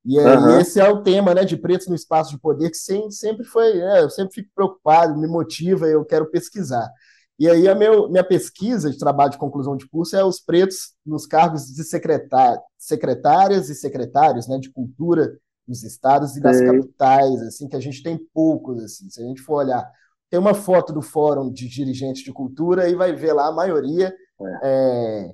e 0.04 0.20
aí 0.20 0.38
uhum. 0.38 0.60
esse 0.60 0.78
é 0.78 0.90
o 0.90 1.02
tema, 1.02 1.34
né, 1.34 1.46
de 1.46 1.56
pretos 1.56 1.88
no 1.88 1.96
espaço 1.96 2.32
de 2.32 2.38
poder, 2.38 2.70
que 2.70 2.76
sempre, 2.76 3.46
foi, 3.46 3.76
né, 3.76 4.02
eu 4.02 4.10
sempre 4.10 4.34
fico 4.34 4.50
preocupado, 4.54 5.18
me 5.18 5.26
motiva, 5.26 5.88
eu 5.88 6.04
quero 6.04 6.30
pesquisar. 6.30 6.92
E 7.40 7.50
aí 7.50 7.66
a 7.66 7.74
meu, 7.74 8.10
minha 8.10 8.26
pesquisa 8.26 8.92
de 8.92 8.98
trabalho 8.98 9.32
de 9.32 9.38
conclusão 9.38 9.78
de 9.78 9.88
curso 9.88 10.18
é 10.18 10.26
os 10.26 10.42
pretos 10.42 10.96
nos 11.06 11.26
cargos 11.26 11.68
de 11.68 11.86
secretar, 11.86 12.60
secretárias 12.78 13.70
e 13.70 13.76
secretários, 13.76 14.50
né, 14.50 14.58
de 14.58 14.70
cultura 14.70 15.34
nos 15.66 15.82
estados 15.82 16.36
e 16.36 16.42
das 16.42 16.60
capitais, 16.60 17.42
assim, 17.44 17.70
que 17.70 17.78
a 17.78 17.82
gente 17.82 18.04
tem 18.04 18.20
poucos, 18.34 18.84
assim, 18.84 19.10
se 19.10 19.24
a 19.24 19.26
gente 19.26 19.42
for 19.42 19.64
olhar, 19.64 19.90
tem 20.30 20.38
uma 20.38 20.54
foto 20.54 20.92
do 20.92 21.02
fórum 21.02 21.50
de 21.50 21.70
dirigentes 21.70 22.22
de 22.22 22.34
cultura 22.34 22.90
e 22.90 22.96
vai 22.96 23.14
ver 23.14 23.32
lá 23.32 23.48
a 23.48 23.54
maioria 23.54 24.14
é, 24.48 24.60
é, 24.64 25.34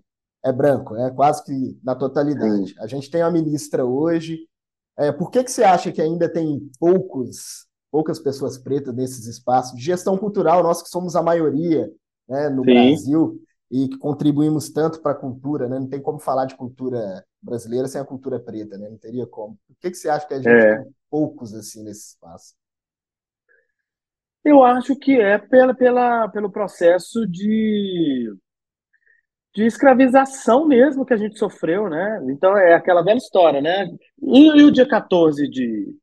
é 0.49 0.51
branco, 0.51 0.95
é 0.95 1.11
quase 1.11 1.43
que 1.43 1.79
na 1.83 1.95
totalidade. 1.95 2.75
A 2.79 2.87
gente 2.87 3.09
tem 3.09 3.21
uma 3.21 3.31
ministra 3.31 3.85
hoje. 3.85 4.47
É, 4.97 5.11
por 5.11 5.29
que, 5.29 5.43
que 5.43 5.51
você 5.51 5.63
acha 5.63 5.91
que 5.91 6.01
ainda 6.01 6.27
tem 6.27 6.59
poucos, 6.79 7.67
poucas 7.91 8.19
pessoas 8.19 8.57
pretas 8.57 8.95
nesses 8.95 9.27
espaços 9.27 9.77
de 9.77 9.83
gestão 9.83 10.17
cultural? 10.17 10.63
Nós 10.63 10.81
que 10.81 10.89
somos 10.89 11.15
a 11.15 11.21
maioria 11.21 11.91
né, 12.27 12.49
no 12.49 12.63
Sim. 12.63 12.73
Brasil 12.73 13.41
e 13.69 13.87
que 13.89 13.97
contribuímos 13.97 14.69
tanto 14.69 15.01
para 15.01 15.11
a 15.11 15.15
cultura, 15.15 15.67
né? 15.67 15.77
Não 15.77 15.87
tem 15.87 16.01
como 16.01 16.19
falar 16.19 16.45
de 16.45 16.55
cultura 16.55 17.23
brasileira 17.41 17.87
sem 17.87 17.99
a 17.99 18.05
cultura 18.05 18.39
preta, 18.39 18.77
né? 18.77 18.89
Não 18.89 18.97
teria 18.97 19.27
como. 19.27 19.57
Por 19.67 19.75
que, 19.79 19.91
que 19.91 19.97
você 19.97 20.09
acha 20.09 20.25
que 20.25 20.33
a 20.33 20.37
gente 20.37 20.47
é. 20.47 20.77
tem 20.77 20.91
poucos 21.09 21.53
assim 21.53 21.83
nesse 21.83 22.13
espaço? 22.13 22.55
Eu 24.43 24.63
acho 24.63 24.95
que 24.95 25.19
é 25.19 25.37
pela, 25.37 25.75
pela, 25.75 26.29
pelo 26.29 26.49
processo 26.49 27.27
de 27.27 28.33
de 29.57 29.65
escravização 29.65 30.67
mesmo 30.67 31.03
que 31.03 31.15
a 31.15 31.17
gente 31.17 31.39
sofreu, 31.39 31.89
né? 31.89 32.23
Então 32.29 32.55
é 32.55 32.75
aquela 32.75 33.01
velha 33.01 33.17
história, 33.17 33.59
né? 33.59 33.89
E, 34.21 34.49
e 34.49 34.63
o 34.63 34.69
dia 34.69 34.87
14 34.87 35.49
de, 35.49 35.97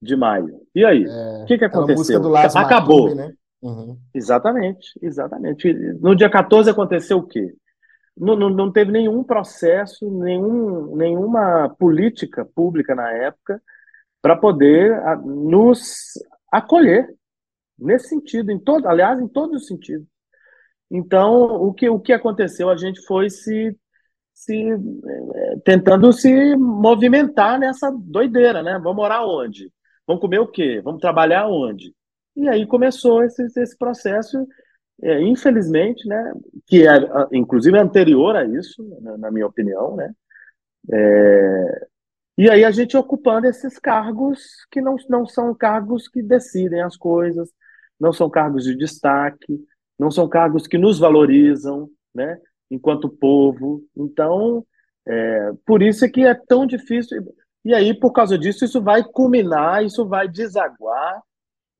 de 0.00 0.14
maio? 0.14 0.60
E 0.72 0.84
aí? 0.84 1.04
É, 1.04 1.42
o 1.42 1.46
que, 1.46 1.58
que 1.58 1.64
aconteceu? 1.64 2.20
Acabou. 2.54 3.12
né? 3.16 3.32
Uhum. 3.60 3.98
Exatamente, 4.14 4.96
exatamente. 5.02 5.74
No 6.00 6.14
dia 6.14 6.30
14 6.30 6.70
aconteceu 6.70 7.18
o 7.18 7.26
quê? 7.26 7.52
Não, 8.16 8.36
não, 8.36 8.48
não 8.48 8.70
teve 8.70 8.92
nenhum 8.92 9.24
processo, 9.24 10.08
nenhum, 10.08 10.94
nenhuma 10.94 11.68
política 11.76 12.44
pública 12.44 12.94
na 12.94 13.10
época 13.10 13.60
para 14.20 14.36
poder 14.36 14.92
a, 15.00 15.16
nos 15.16 16.12
acolher 16.52 17.12
nesse 17.76 18.10
sentido, 18.10 18.52
em 18.52 18.58
todo, 18.60 18.86
aliás, 18.86 19.18
em 19.20 19.26
todos 19.26 19.62
os 19.62 19.66
sentidos. 19.66 20.06
Então, 20.94 21.44
o 21.44 21.72
que, 21.72 21.88
o 21.88 21.98
que 21.98 22.12
aconteceu? 22.12 22.68
A 22.68 22.76
gente 22.76 23.00
foi 23.06 23.30
se, 23.30 23.74
se 24.34 24.70
é, 24.70 25.56
tentando 25.64 26.12
se 26.12 26.54
movimentar 26.54 27.58
nessa 27.58 27.90
doideira, 27.90 28.62
né? 28.62 28.74
Vamos 28.74 28.96
morar 28.96 29.24
onde? 29.24 29.72
Vamos 30.06 30.20
comer 30.20 30.40
o 30.40 30.46
quê? 30.46 30.82
Vamos 30.84 31.00
trabalhar 31.00 31.48
onde? 31.48 31.94
E 32.36 32.46
aí 32.46 32.66
começou 32.66 33.24
esse, 33.24 33.42
esse 33.58 33.76
processo, 33.78 34.46
é, 35.02 35.22
infelizmente, 35.22 36.06
né? 36.06 36.34
Que 36.66 36.86
é, 36.86 36.92
inclusive, 37.32 37.78
anterior 37.78 38.36
a 38.36 38.44
isso, 38.44 38.82
na, 39.00 39.16
na 39.16 39.30
minha 39.30 39.46
opinião, 39.46 39.96
né? 39.96 40.12
É, 40.92 41.86
e 42.36 42.50
aí 42.50 42.64
a 42.66 42.70
gente 42.70 42.98
ocupando 42.98 43.46
esses 43.46 43.78
cargos 43.78 44.66
que 44.70 44.82
não, 44.82 44.96
não 45.08 45.24
são 45.26 45.54
cargos 45.54 46.06
que 46.06 46.22
decidem 46.22 46.82
as 46.82 46.98
coisas, 46.98 47.50
não 47.98 48.12
são 48.12 48.28
cargos 48.28 48.64
de 48.64 48.76
destaque, 48.76 49.58
não 49.98 50.10
são 50.10 50.28
cargos 50.28 50.66
que 50.66 50.78
nos 50.78 50.98
valorizam, 50.98 51.88
né, 52.14 52.38
enquanto 52.70 53.08
povo. 53.08 53.82
Então, 53.96 54.64
é, 55.06 55.52
por 55.66 55.82
isso 55.82 56.04
é 56.04 56.08
que 56.08 56.24
é 56.24 56.34
tão 56.34 56.66
difícil. 56.66 57.22
E 57.64 57.74
aí, 57.74 57.94
por 57.94 58.12
causa 58.12 58.38
disso, 58.38 58.64
isso 58.64 58.82
vai 58.82 59.04
culminar, 59.04 59.84
isso 59.84 60.06
vai 60.06 60.28
desaguar 60.28 61.22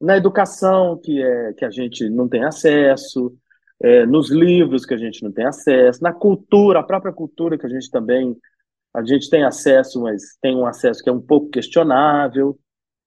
na 0.00 0.16
educação 0.16 0.98
que 0.98 1.22
é 1.22 1.52
que 1.52 1.64
a 1.64 1.70
gente 1.70 2.08
não 2.10 2.28
tem 2.28 2.44
acesso, 2.44 3.32
é, 3.80 4.06
nos 4.06 4.30
livros 4.30 4.84
que 4.84 4.94
a 4.94 4.96
gente 4.96 5.22
não 5.22 5.32
tem 5.32 5.44
acesso, 5.44 6.02
na 6.02 6.12
cultura, 6.12 6.80
a 6.80 6.84
própria 6.84 7.12
cultura 7.12 7.58
que 7.58 7.66
a 7.66 7.68
gente 7.68 7.90
também 7.90 8.36
a 8.94 9.02
gente 9.02 9.30
tem 9.30 9.42
acesso, 9.42 10.02
mas 10.02 10.36
tem 10.40 10.54
um 10.54 10.66
acesso 10.66 11.02
que 11.02 11.08
é 11.08 11.12
um 11.12 11.20
pouco 11.20 11.48
questionável, 11.48 12.58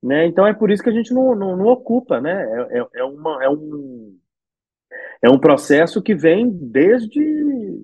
né? 0.01 0.25
Então 0.25 0.45
é 0.47 0.53
por 0.53 0.71
isso 0.71 0.81
que 0.81 0.89
a 0.89 0.93
gente 0.93 1.13
não, 1.13 1.35
não, 1.35 1.55
não 1.55 1.65
ocupa, 1.67 2.19
né? 2.19 2.43
É, 2.71 2.79
é, 2.79 2.87
é 2.95 3.03
uma, 3.03 3.43
é 3.43 3.49
um 3.49 4.17
é 5.21 5.29
um 5.29 5.39
processo 5.39 6.01
que 6.01 6.13
vem 6.13 6.49
desde, 6.49 7.83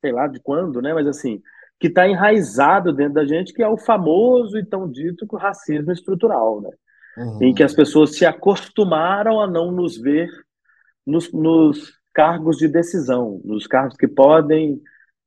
sei 0.00 0.12
lá 0.12 0.26
de 0.26 0.40
quando, 0.40 0.80
né? 0.80 0.94
Mas 0.94 1.06
assim, 1.06 1.40
que 1.78 1.88
está 1.88 2.08
enraizado 2.08 2.92
dentro 2.92 3.14
da 3.14 3.26
gente, 3.26 3.52
que 3.52 3.62
é 3.62 3.68
o 3.68 3.76
famoso 3.76 4.58
e 4.58 4.64
tão 4.64 4.90
dito 4.90 5.26
racismo 5.36 5.92
estrutural, 5.92 6.60
né? 6.60 6.70
Uhum. 7.16 7.38
Em 7.42 7.54
que 7.54 7.62
as 7.62 7.74
pessoas 7.74 8.16
se 8.16 8.26
acostumaram 8.26 9.40
a 9.40 9.46
não 9.46 9.70
nos 9.70 9.96
ver 9.96 10.28
nos, 11.06 11.32
nos 11.32 11.92
cargos 12.12 12.56
de 12.56 12.68
decisão, 12.68 13.40
nos 13.44 13.66
cargos 13.66 13.96
que 13.96 14.08
podem 14.08 14.80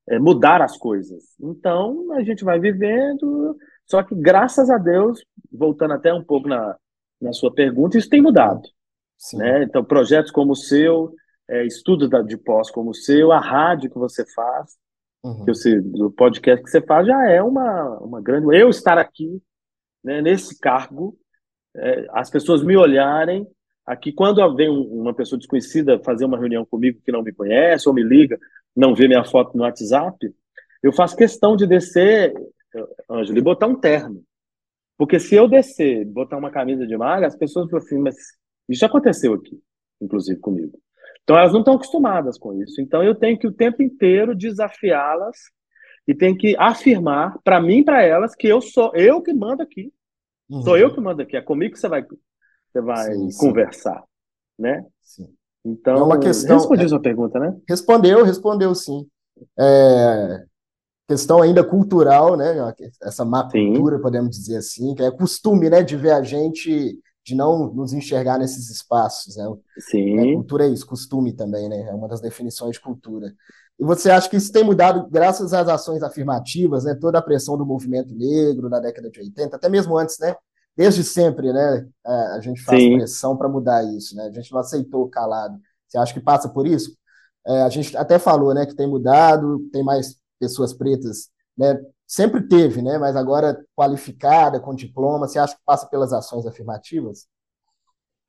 é, 0.09 0.19
mudar 0.19 0.61
as 0.61 0.77
coisas. 0.77 1.23
Então, 1.39 2.13
a 2.13 2.23
gente 2.23 2.43
vai 2.43 2.59
vivendo, 2.59 3.55
só 3.85 4.01
que 4.03 4.15
graças 4.15 4.69
a 4.69 4.77
Deus, 4.77 5.23
voltando 5.51 5.93
até 5.93 6.13
um 6.13 6.23
pouco 6.23 6.47
na, 6.47 6.75
na 7.21 7.33
sua 7.33 7.53
pergunta, 7.53 7.97
isso 7.97 8.09
tem 8.09 8.21
mudado. 8.21 8.61
Né? 9.33 9.63
Então, 9.63 9.83
projetos 9.83 10.31
como 10.31 10.53
o 10.53 10.55
seu, 10.55 11.13
é, 11.49 11.65
estudos 11.65 12.09
de 12.25 12.37
pós 12.37 12.69
como 12.69 12.91
o 12.91 12.95
seu, 12.95 13.31
a 13.31 13.39
rádio 13.39 13.89
que 13.89 13.97
você 13.97 14.25
faz, 14.33 14.77
uhum. 15.23 15.45
que 15.45 15.53
você, 15.53 15.79
o 15.79 16.11
podcast 16.11 16.63
que 16.63 16.69
você 16.69 16.81
faz 16.81 17.07
já 17.07 17.29
é 17.29 17.41
uma, 17.41 17.97
uma 17.99 18.21
grande. 18.21 18.55
Eu 18.55 18.69
estar 18.69 18.97
aqui, 18.97 19.41
né, 20.03 20.21
nesse 20.21 20.59
cargo, 20.59 21.17
é, 21.75 22.07
as 22.11 22.29
pessoas 22.29 22.63
me 22.63 22.75
olharem. 22.75 23.47
Aqui, 23.85 24.11
quando 24.11 24.55
vem 24.55 24.69
uma 24.69 25.13
pessoa 25.13 25.39
desconhecida 25.39 25.99
fazer 26.03 26.25
uma 26.25 26.37
reunião 26.37 26.65
comigo 26.65 27.01
que 27.05 27.11
não 27.11 27.23
me 27.23 27.31
conhece 27.31 27.87
ou 27.87 27.95
me 27.95 28.03
liga, 28.03 28.37
não 28.75 28.93
vê 28.93 29.07
minha 29.07 29.23
foto 29.23 29.57
no 29.57 29.63
WhatsApp, 29.63 30.17
eu 30.83 30.91
faço 30.91 31.15
questão 31.15 31.55
de 31.55 31.65
descer, 31.65 32.33
Ângelo, 33.09 33.37
e 33.37 33.41
botar 33.41 33.67
um 33.67 33.79
terno. 33.79 34.21
Porque 34.97 35.19
se 35.19 35.35
eu 35.35 35.47
descer, 35.47 36.05
botar 36.05 36.37
uma 36.37 36.51
camisa 36.51 36.85
de 36.85 36.97
malha, 36.97 37.27
as 37.27 37.35
pessoas 37.35 37.69
vão 37.69 37.79
assim, 37.79 37.97
mas 37.97 38.15
isso 38.67 38.85
aconteceu 38.85 39.33
aqui, 39.33 39.59
inclusive 40.01 40.39
comigo. 40.39 40.77
Então 41.23 41.37
elas 41.37 41.51
não 41.51 41.59
estão 41.59 41.75
acostumadas 41.75 42.37
com 42.37 42.53
isso. 42.61 42.81
Então 42.81 43.03
eu 43.03 43.13
tenho 43.13 43.37
que 43.37 43.47
o 43.47 43.51
tempo 43.51 43.81
inteiro 43.81 44.35
desafiá-las 44.35 45.35
e 46.07 46.15
tenho 46.15 46.37
que 46.37 46.55
afirmar 46.57 47.37
para 47.43 47.61
mim, 47.61 47.83
para 47.83 48.01
elas, 48.01 48.33
que 48.33 48.47
eu 48.47 48.61
sou 48.61 48.95
eu 48.95 49.21
que 49.21 49.33
mando 49.33 49.61
aqui. 49.61 49.91
Uhum. 50.49 50.61
Sou 50.61 50.77
eu 50.77 50.93
que 50.93 51.01
mando 51.01 51.21
aqui. 51.21 51.35
É 51.35 51.41
comigo 51.41 51.73
que 51.73 51.79
você 51.79 51.89
vai, 51.89 52.03
você 52.03 52.81
vai 52.81 53.13
sim, 53.13 53.37
conversar, 53.37 53.99
sim. 53.99 54.63
né? 54.63 54.85
Sim. 55.03 55.27
Então, 55.65 55.97
é 55.97 56.03
uma 56.03 56.17
questão. 56.17 56.55
Respondeu 56.55 56.85
é, 56.85 56.89
sua 56.89 57.01
pergunta, 57.01 57.39
né? 57.39 57.57
Respondeu, 57.67 58.23
respondeu 58.23 58.73
sim. 58.73 59.05
É, 59.59 60.45
questão 61.09 61.41
ainda 61.41 61.61
cultural, 61.61 62.37
né? 62.37 62.55
Essa 63.03 63.25
má 63.25 63.49
cultura, 63.49 63.99
podemos 63.99 64.31
dizer 64.31 64.57
assim, 64.57 64.95
que 64.95 65.03
é 65.03 65.11
costume, 65.11 65.69
né, 65.69 65.83
de 65.83 65.97
ver 65.97 66.11
a 66.11 66.21
gente 66.21 66.97
de 67.27 67.35
não 67.35 67.73
nos 67.73 67.91
enxergar 67.91 68.39
nesses 68.39 68.69
espaços. 68.69 69.35
Né? 69.35 69.43
Sim. 69.79 70.17
A 70.17 70.33
cultura 70.35 70.65
é 70.65 70.69
isso, 70.69 70.87
costume 70.87 71.33
também, 71.33 71.67
né? 71.67 71.89
É 71.89 71.93
uma 71.93 72.07
das 72.07 72.21
definições 72.21 72.75
de 72.75 72.79
cultura. 72.79 73.35
E 73.77 73.83
você 73.83 74.09
acha 74.09 74.29
que 74.29 74.37
isso 74.37 74.49
tem 74.49 74.63
mudado 74.63 75.05
graças 75.09 75.53
às 75.53 75.67
ações 75.67 76.01
afirmativas, 76.01 76.85
né? 76.85 76.95
Toda 76.95 77.19
a 77.19 77.21
pressão 77.21 77.57
do 77.57 77.65
movimento 77.65 78.15
negro 78.15 78.69
na 78.69 78.79
década 78.79 79.11
de 79.11 79.19
80, 79.19 79.57
até 79.57 79.67
mesmo 79.67 79.97
antes, 79.97 80.17
né? 80.19 80.37
Desde 80.75 81.03
sempre, 81.03 81.51
né? 81.51 81.85
É, 82.05 82.11
a 82.11 82.39
gente 82.39 82.63
faz 82.63 82.81
Sim. 82.81 82.95
pressão 82.95 83.35
para 83.35 83.49
mudar 83.49 83.83
isso, 83.83 84.15
né? 84.15 84.23
A 84.27 84.31
gente 84.31 84.49
não 84.53 84.61
aceitou 84.61 85.09
calado. 85.09 85.59
Você 85.85 85.97
acha 85.97 86.13
que 86.13 86.21
passa 86.21 86.47
por 86.47 86.65
isso? 86.65 86.95
É, 87.45 87.63
a 87.63 87.69
gente 87.69 87.95
até 87.97 88.17
falou, 88.17 88.53
né? 88.53 88.65
Que 88.65 88.73
tem 88.73 88.87
mudado, 88.87 89.59
tem 89.73 89.83
mais 89.83 90.15
pessoas 90.39 90.73
pretas, 90.73 91.27
né? 91.57 91.77
Sempre 92.07 92.47
teve, 92.47 92.81
né? 92.81 92.97
Mas 92.97 93.15
agora 93.15 93.61
qualificada, 93.75 94.59
com 94.59 94.73
diploma, 94.73 95.27
você 95.27 95.37
acha 95.37 95.55
que 95.55 95.61
passa 95.65 95.87
pelas 95.89 96.13
ações 96.13 96.47
afirmativas? 96.47 97.27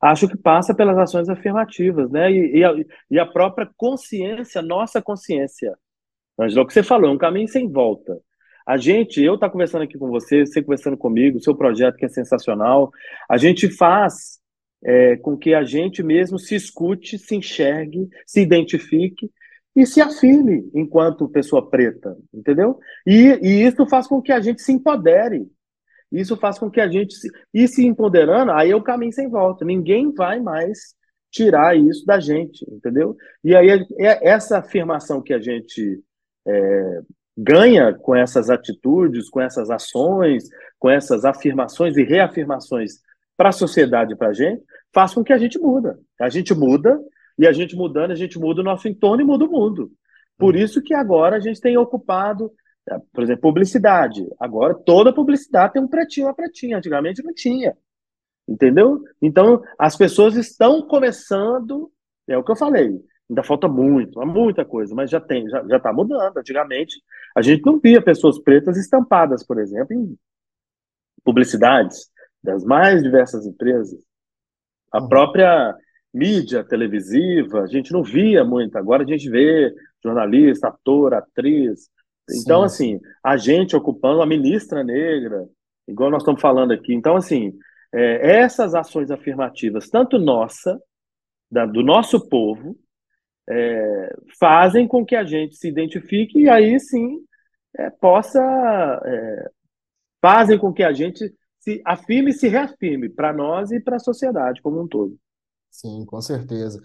Acho 0.00 0.28
que 0.28 0.37
passa 0.37 0.75
pelas 0.75 0.99
ações 0.99 1.28
afirmativas, 1.28 2.11
né? 2.11 2.30
E, 2.30 2.58
e, 2.58 2.64
a, 2.64 2.75
e 3.11 3.18
a, 3.18 3.26
própria 3.26 3.68
consciência, 3.76 4.61
nossa 4.61 5.00
consciência. 5.00 5.76
Angela, 6.38 6.62
o 6.62 6.66
que 6.66 6.73
você 6.73 6.82
falou, 6.82 7.11
é 7.11 7.12
um 7.12 7.18
caminho 7.18 7.49
sem 7.49 7.70
volta. 7.70 8.20
A 8.66 8.76
gente, 8.76 9.23
eu 9.23 9.35
estar 9.35 9.47
tá 9.47 9.52
conversando 9.52 9.82
aqui 9.82 9.97
com 9.97 10.08
você, 10.08 10.44
você 10.44 10.62
conversando 10.62 10.97
comigo, 10.97 11.40
seu 11.40 11.56
projeto 11.56 11.97
que 11.97 12.04
é 12.04 12.08
sensacional, 12.08 12.90
a 13.28 13.37
gente 13.38 13.68
faz 13.70 14.38
é, 14.85 15.16
com 15.16 15.37
que 15.37 15.54
a 15.54 15.64
gente 15.64 16.02
mesmo 16.02 16.38
se 16.38 16.54
escute, 16.54 17.18
se 17.18 17.35
enxergue, 17.35 18.08
se 18.26 18.40
identifique 18.40 19.30
e 19.78 19.87
se 19.87 20.00
afirme 20.00 20.68
enquanto 20.75 21.28
pessoa 21.28 21.70
preta, 21.70 22.16
entendeu? 22.35 22.80
E, 23.06 23.38
e 23.40 23.64
isso 23.64 23.87
faz 23.87 24.08
com 24.08 24.20
que 24.20 24.32
a 24.32 24.40
gente 24.40 24.61
se 24.61 24.73
empodere. 24.73 25.49
Isso 26.11 26.37
faz 26.37 26.58
com 26.58 26.68
que 26.68 26.80
a 26.80 26.88
gente 26.88 27.14
se, 27.14 27.30
e 27.54 27.68
se 27.68 27.87
empoderando, 27.87 28.50
aí 28.50 28.73
é 28.73 28.76
o 28.76 28.82
caminho 28.82 29.12
sem 29.12 29.28
volta. 29.28 29.64
Ninguém 29.64 30.12
vai 30.12 30.40
mais 30.40 30.97
tirar 31.30 31.76
isso 31.76 32.04
da 32.04 32.18
gente, 32.18 32.68
entendeu? 32.68 33.16
E 33.44 33.54
aí 33.54 33.70
é, 33.70 33.87
é 34.00 34.28
essa 34.28 34.58
afirmação 34.58 35.23
que 35.23 35.32
a 35.32 35.38
gente 35.38 36.02
é, 36.44 37.00
ganha 37.37 37.94
com 37.94 38.16
essas 38.16 38.50
atitudes, 38.50 39.30
com 39.30 39.40
essas 39.40 39.70
ações, 39.70 40.49
com 40.76 40.90
essas 40.90 41.25
afirmações 41.25 41.97
e 41.97 42.02
reafirmações 42.02 42.94
para 43.37 43.50
a 43.50 43.52
sociedade, 43.52 44.16
para 44.16 44.30
a 44.30 44.32
gente, 44.32 44.61
faz 44.92 45.14
com 45.14 45.23
que 45.23 45.32
a 45.32 45.38
gente 45.38 45.56
muda. 45.56 46.00
A 46.20 46.28
gente 46.28 46.52
muda 46.52 47.00
e 47.38 47.47
a 47.47 47.52
gente 47.52 47.76
mudando, 47.76 48.11
a 48.11 48.16
gente 48.16 48.38
muda 48.38 48.61
o 48.61 48.64
nosso 48.64 48.88
entorno 48.88 49.23
e 49.23 49.25
muda 49.25 49.45
o 49.45 49.50
mundo. 49.50 49.92
Por 50.37 50.54
uhum. 50.54 50.61
isso 50.61 50.83
que 50.83 50.92
agora 50.92 51.37
a 51.37 51.40
gente 51.40 51.61
tem 51.61 51.76
ocupado, 51.76 52.52
é, 52.88 52.99
por 53.12 53.23
exemplo, 53.23 53.42
publicidade. 53.42 54.26
Agora 54.40 54.75
toda 54.75 55.12
publicidade 55.12 55.75
tem 55.75 55.83
um 55.83 55.88
pretinho, 55.88 56.26
uma 56.26 56.35
pretinha. 56.35 56.78
Antigamente 56.78 57.23
não 57.23 57.33
tinha. 57.33 57.76
Entendeu? 58.49 59.02
Então, 59.21 59.62
as 59.78 59.97
pessoas 59.97 60.35
estão 60.35 60.83
começando, 60.83 61.92
é 62.26 62.37
o 62.37 62.42
que 62.42 62.50
eu 62.50 62.57
falei, 62.57 62.99
ainda 63.28 63.42
falta 63.42 63.68
muito, 63.68 64.18
há 64.21 64.25
muita 64.25 64.64
coisa, 64.64 64.95
mas 64.95 65.11
já 65.11 65.21
tem, 65.21 65.47
já 65.49 65.76
está 65.76 65.92
mudando. 65.92 66.37
Antigamente, 66.37 66.97
a 67.37 67.42
gente 67.42 67.64
não 67.64 67.78
via 67.78 68.00
pessoas 68.00 68.38
pretas 68.38 68.78
estampadas, 68.78 69.45
por 69.45 69.59
exemplo, 69.61 69.95
em 69.95 70.16
publicidades 71.23 72.11
das 72.42 72.64
mais 72.64 73.02
diversas 73.02 73.45
empresas. 73.45 74.00
A 74.90 75.02
uhum. 75.02 75.09
própria 75.09 75.76
mídia 76.12 76.64
televisiva, 76.64 77.62
a 77.62 77.66
gente 77.66 77.92
não 77.92 78.02
via 78.02 78.44
muito, 78.44 78.76
agora 78.76 79.02
a 79.02 79.06
gente 79.06 79.28
vê 79.28 79.74
jornalista, 80.02 80.68
ator, 80.68 81.14
atriz. 81.14 81.88
Então, 82.30 82.68
Sim. 82.68 82.96
assim, 82.96 83.00
a 83.22 83.36
gente 83.36 83.76
ocupando 83.76 84.22
a 84.22 84.26
ministra 84.26 84.84
negra, 84.84 85.46
igual 85.86 86.10
nós 86.10 86.22
estamos 86.22 86.40
falando 86.40 86.72
aqui. 86.72 86.94
Então, 86.94 87.16
assim, 87.16 87.52
é, 87.92 88.40
essas 88.40 88.74
ações 88.74 89.10
afirmativas, 89.10 89.88
tanto 89.88 90.18
nossa, 90.18 90.80
da, 91.50 91.64
do 91.64 91.82
nosso 91.82 92.28
povo, 92.28 92.76
é, 93.48 94.14
fazem 94.38 94.86
com 94.86 95.04
que 95.04 95.16
a 95.16 95.24
gente 95.24 95.56
se 95.56 95.68
identifique 95.68 96.38
e 96.38 96.48
aí 96.48 96.78
sim 96.78 97.18
é, 97.76 97.90
possa. 97.90 98.42
É, 99.04 99.50
fazem 100.20 100.58
com 100.58 100.72
que 100.72 100.82
a 100.82 100.92
gente 100.92 101.32
se 101.60 101.80
afirme 101.84 102.30
e 102.30 102.34
se 102.34 102.48
reafirme 102.48 103.08
para 103.08 103.32
nós 103.32 103.70
e 103.70 103.80
para 103.80 103.96
a 103.96 104.00
sociedade 104.00 104.60
como 104.60 104.82
um 104.82 104.88
todo. 104.88 105.16
Sim, 105.70 106.04
com 106.06 106.20
certeza. 106.20 106.80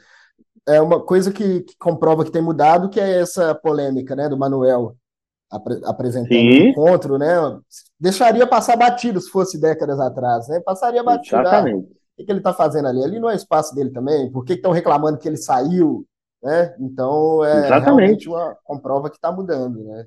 É 0.68 0.82
uma 0.82 1.04
coisa 1.04 1.32
que, 1.32 1.62
que 1.62 1.78
comprova 1.78 2.24
que 2.24 2.32
tem 2.32 2.42
mudado, 2.42 2.90
que 2.90 3.00
é 3.00 3.20
essa 3.20 3.54
polêmica 3.54 4.16
né, 4.16 4.30
do 4.30 4.38
Manuel 4.38 4.96
apre 5.52 5.80
apresentando 5.86 6.30
Sim. 6.30 6.68
o 6.68 6.68
encontro, 6.70 7.18
né? 7.18 7.28
Deixaria 8.00 8.48
passar 8.48 8.76
batido 8.76 9.22
se 9.22 9.30
fosse 9.30 9.60
décadas 9.60 10.00
atrás, 10.00 10.48
né? 10.48 10.60
Passaria 10.62 11.04
batido. 11.04 11.38
Ah, 11.38 11.42
Exatamente. 11.42 11.88
Ah, 11.92 12.22
o 12.22 12.26
que, 12.26 12.32
ele 12.32 12.40
está 12.40 12.54
fazendo 12.54 12.88
ali? 12.88 13.04
Ali 13.04 13.20
não 13.20 13.30
é 13.30 13.36
espaço 13.36 13.74
dele 13.76 13.92
também? 13.92 14.32
Por 14.32 14.46
que 14.46 14.54
estão 14.54 14.72
reclamando 14.72 15.18
que 15.18 15.28
ele 15.28 15.38
saiu? 15.38 16.06
Né? 16.42 16.76
Então, 16.80 17.44
é 17.44 17.66
exatamente. 17.66 17.86
realmente 17.86 18.30
uma 18.30 18.58
comprova 18.64 19.10
que 19.10 19.16
está 19.16 19.32
mudando, 19.32 19.84
né? 19.84 20.06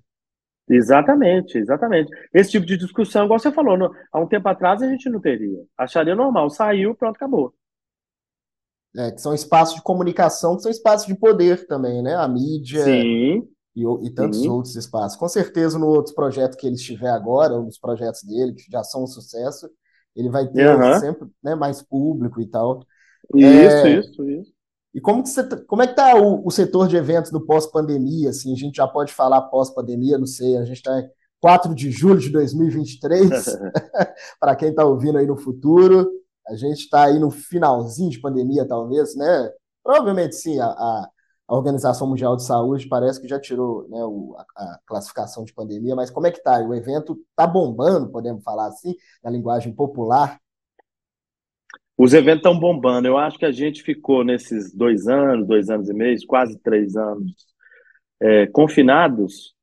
Exatamente, 0.68 1.58
exatamente. 1.58 2.10
Esse 2.34 2.50
tipo 2.50 2.66
de 2.66 2.76
discussão, 2.76 3.24
igual 3.24 3.38
você 3.38 3.52
falou, 3.52 3.76
no, 3.76 3.90
há 4.12 4.20
um 4.20 4.26
tempo 4.26 4.48
atrás 4.48 4.82
a 4.82 4.88
gente 4.88 5.08
não 5.08 5.20
teria. 5.20 5.62
Acharia 5.78 6.14
normal, 6.14 6.50
saiu, 6.50 6.94
pronto, 6.94 7.16
acabou. 7.16 7.54
É, 8.96 9.10
que 9.10 9.20
são 9.20 9.34
espaços 9.34 9.74
de 9.74 9.82
comunicação, 9.82 10.56
que 10.56 10.62
são 10.62 10.70
espaços 10.70 11.06
de 11.06 11.14
poder 11.14 11.66
também, 11.66 12.02
né? 12.02 12.14
A 12.14 12.26
mídia, 12.26 12.82
Sim 12.82 13.46
e, 13.76 14.06
e 14.06 14.10
tantos 14.10 14.40
uhum. 14.40 14.54
outros 14.54 14.74
espaços. 14.74 15.18
Com 15.18 15.28
certeza, 15.28 15.78
no 15.78 15.86
outros 15.86 16.14
projetos 16.14 16.56
que 16.56 16.66
ele 16.66 16.76
estiver 16.76 17.10
agora, 17.10 17.54
ou 17.54 17.62
nos 17.62 17.78
projetos 17.78 18.22
dele, 18.22 18.54
que 18.54 18.64
já 18.72 18.82
são 18.82 19.04
um 19.04 19.06
sucesso, 19.06 19.68
ele 20.16 20.30
vai 20.30 20.48
ter 20.48 20.74
uhum. 20.74 20.98
sempre 20.98 21.28
né, 21.44 21.54
mais 21.54 21.82
público 21.82 22.40
e 22.40 22.46
tal. 22.46 22.80
Isso, 23.34 23.46
é... 23.86 23.98
isso, 23.98 24.30
isso. 24.30 24.56
E 24.94 25.00
como, 25.00 25.22
que 25.22 25.28
você, 25.28 25.46
tá, 25.46 25.58
como 25.66 25.82
é 25.82 25.86
que 25.86 25.92
está 25.92 26.16
o, 26.16 26.46
o, 26.46 26.50
setor 26.50 26.88
de 26.88 26.96
eventos 26.96 27.30
do 27.30 27.44
pós-pandemia? 27.44 28.30
Assim, 28.30 28.54
a 28.54 28.56
gente 28.56 28.76
já 28.76 28.88
pode 28.88 29.12
falar 29.12 29.42
pós-pandemia, 29.42 30.16
não 30.16 30.26
sei, 30.26 30.56
a 30.56 30.64
gente 30.64 30.78
está 30.78 30.98
em 30.98 31.06
4 31.38 31.74
de 31.74 31.90
julho 31.90 32.18
de 32.18 32.30
2023, 32.30 33.28
para 34.40 34.56
quem 34.56 34.70
está 34.70 34.86
ouvindo 34.86 35.18
aí 35.18 35.26
no 35.26 35.36
futuro, 35.36 36.10
a 36.48 36.54
gente 36.54 36.80
está 36.80 37.06
aí 37.06 37.18
no 37.18 37.30
finalzinho 37.30 38.10
de 38.10 38.20
pandemia, 38.20 38.66
talvez, 38.66 39.16
né? 39.16 39.50
Provavelmente 39.82 40.34
sim, 40.34 40.58
a, 40.60 40.66
a 41.48 41.54
Organização 41.54 42.08
Mundial 42.08 42.36
de 42.36 42.44
Saúde 42.44 42.88
parece 42.88 43.20
que 43.20 43.28
já 43.28 43.38
tirou 43.40 43.88
né, 43.88 44.02
o, 44.04 44.36
a, 44.36 44.62
a, 44.62 44.78
classificação 44.86 45.44
de 45.44 45.54
pandemia, 45.54 45.94
mas 45.94 46.10
como 46.10 46.26
é 46.26 46.30
que 46.30 46.38
está? 46.38 46.58
O 46.60 46.74
evento 46.74 47.18
está 47.30 47.46
bombando, 47.46 48.10
podemos 48.10 48.42
falar 48.42 48.66
assim, 48.66 48.94
na 49.22 49.30
linguagem 49.30 49.72
popular? 49.72 50.40
Os 51.96 52.12
eventos 52.12 52.40
estão 52.40 52.58
bombando. 52.58 53.08
Eu 53.08 53.16
acho 53.16 53.38
que 53.38 53.46
a 53.46 53.52
gente 53.52 53.82
ficou 53.82 54.22
nesses 54.22 54.74
dois 54.74 55.08
anos, 55.08 55.46
dois 55.46 55.70
anos 55.70 55.88
e 55.88 55.94
meio, 55.94 56.18
quase 56.26 56.58
três 56.58 56.94
anos, 56.96 57.46
é, 58.20 58.46
confinados, 58.48 59.55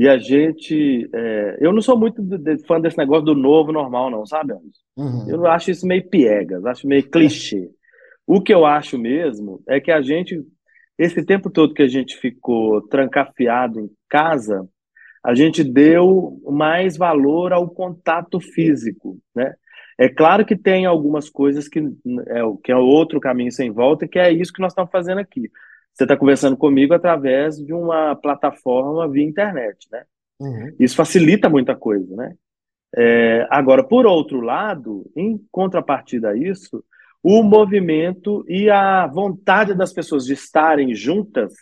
e 0.00 0.08
a 0.08 0.16
gente. 0.16 1.10
É, 1.12 1.58
eu 1.60 1.74
não 1.74 1.82
sou 1.82 1.94
muito 1.94 2.22
de, 2.22 2.38
de, 2.38 2.66
fã 2.66 2.80
desse 2.80 2.96
negócio 2.96 3.26
do 3.26 3.34
novo 3.34 3.70
normal, 3.70 4.10
não, 4.10 4.24
sabe, 4.24 4.54
uhum. 4.96 5.28
Eu 5.28 5.46
acho 5.46 5.70
isso 5.70 5.86
meio 5.86 6.08
piegas, 6.08 6.64
acho 6.64 6.88
meio 6.88 7.06
clichê. 7.10 7.68
O 8.26 8.40
que 8.40 8.54
eu 8.54 8.64
acho 8.64 8.96
mesmo 8.96 9.62
é 9.68 9.78
que 9.78 9.92
a 9.92 10.00
gente 10.00 10.42
esse 10.98 11.22
tempo 11.22 11.50
todo 11.50 11.74
que 11.74 11.82
a 11.82 11.88
gente 11.88 12.16
ficou 12.16 12.80
trancafiado 12.88 13.78
em 13.78 13.90
casa, 14.08 14.66
a 15.22 15.34
gente 15.34 15.62
deu 15.62 16.40
mais 16.46 16.96
valor 16.96 17.52
ao 17.52 17.68
contato 17.68 18.40
físico, 18.40 19.18
né? 19.34 19.54
É 19.98 20.08
claro 20.08 20.46
que 20.46 20.56
tem 20.56 20.86
algumas 20.86 21.28
coisas 21.28 21.68
que 21.68 21.78
é, 21.78 22.40
que 22.64 22.72
é 22.72 22.76
outro 22.76 23.20
caminho 23.20 23.52
sem 23.52 23.70
volta, 23.70 24.08
que 24.08 24.18
é 24.18 24.32
isso 24.32 24.50
que 24.50 24.62
nós 24.62 24.72
estamos 24.72 24.90
fazendo 24.90 25.18
aqui. 25.18 25.50
Você 25.92 26.04
está 26.04 26.16
conversando 26.16 26.56
comigo 26.56 26.94
através 26.94 27.56
de 27.56 27.72
uma 27.72 28.14
plataforma 28.16 29.08
via 29.08 29.24
internet, 29.24 29.88
né? 29.90 30.04
Uhum. 30.40 30.74
Isso 30.78 30.96
facilita 30.96 31.48
muita 31.48 31.76
coisa, 31.76 32.14
né? 32.16 32.34
É, 32.96 33.46
agora, 33.50 33.84
por 33.84 34.06
outro 34.06 34.40
lado, 34.40 35.08
em 35.14 35.38
contrapartida 35.50 36.30
a 36.30 36.36
isso, 36.36 36.82
o 37.22 37.42
movimento 37.42 38.44
e 38.48 38.70
a 38.70 39.06
vontade 39.06 39.74
das 39.74 39.92
pessoas 39.92 40.24
de 40.24 40.32
estarem 40.32 40.94
juntas 40.94 41.52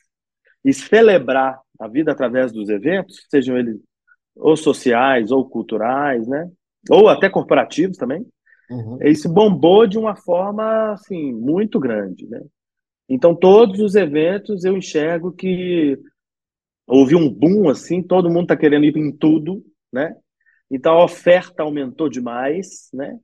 e 0.64 0.72
celebrar 0.72 1.60
a 1.78 1.88
vida 1.88 2.12
através 2.12 2.52
dos 2.52 2.68
eventos, 2.68 3.26
sejam 3.30 3.56
eles 3.56 3.78
ou 4.36 4.56
sociais 4.56 5.30
ou 5.30 5.48
culturais, 5.48 6.26
né? 6.28 6.48
Ou 6.88 7.08
até 7.08 7.28
corporativos 7.28 7.96
também. 7.96 8.24
Uhum. 8.70 8.98
Isso 9.02 9.28
bombou 9.28 9.86
de 9.86 9.98
uma 9.98 10.14
forma 10.14 10.92
assim 10.92 11.32
muito 11.32 11.80
grande, 11.80 12.26
né? 12.28 12.40
Então 13.08 13.34
todos 13.34 13.80
os 13.80 13.94
eventos 13.94 14.64
eu 14.64 14.76
enxergo 14.76 15.32
que 15.32 15.98
houve 16.86 17.14
um 17.14 17.28
boom 17.28 17.68
assim, 17.68 18.02
todo 18.02 18.28
mundo 18.28 18.42
está 18.42 18.56
querendo 18.56 18.84
ir 18.84 18.96
em 18.96 19.10
tudo, 19.10 19.64
né? 19.92 20.14
Então 20.70 20.94
a 20.94 21.04
oferta 21.04 21.62
aumentou 21.62 22.08
demais, 22.08 22.90
né? 22.92 23.18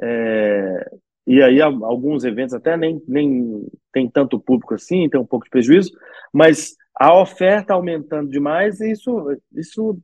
É, 0.00 0.90
e 1.26 1.40
aí 1.40 1.60
alguns 1.60 2.24
eventos 2.24 2.54
até 2.54 2.76
nem, 2.76 3.00
nem 3.06 3.64
tem 3.92 4.10
tanto 4.10 4.40
público 4.40 4.74
assim, 4.74 5.08
tem 5.08 5.20
um 5.20 5.26
pouco 5.26 5.44
de 5.44 5.50
prejuízo, 5.50 5.92
mas 6.32 6.74
a 6.94 7.18
oferta 7.20 7.74
aumentando 7.74 8.30
demais, 8.30 8.80
isso, 8.80 9.38
isso 9.52 10.00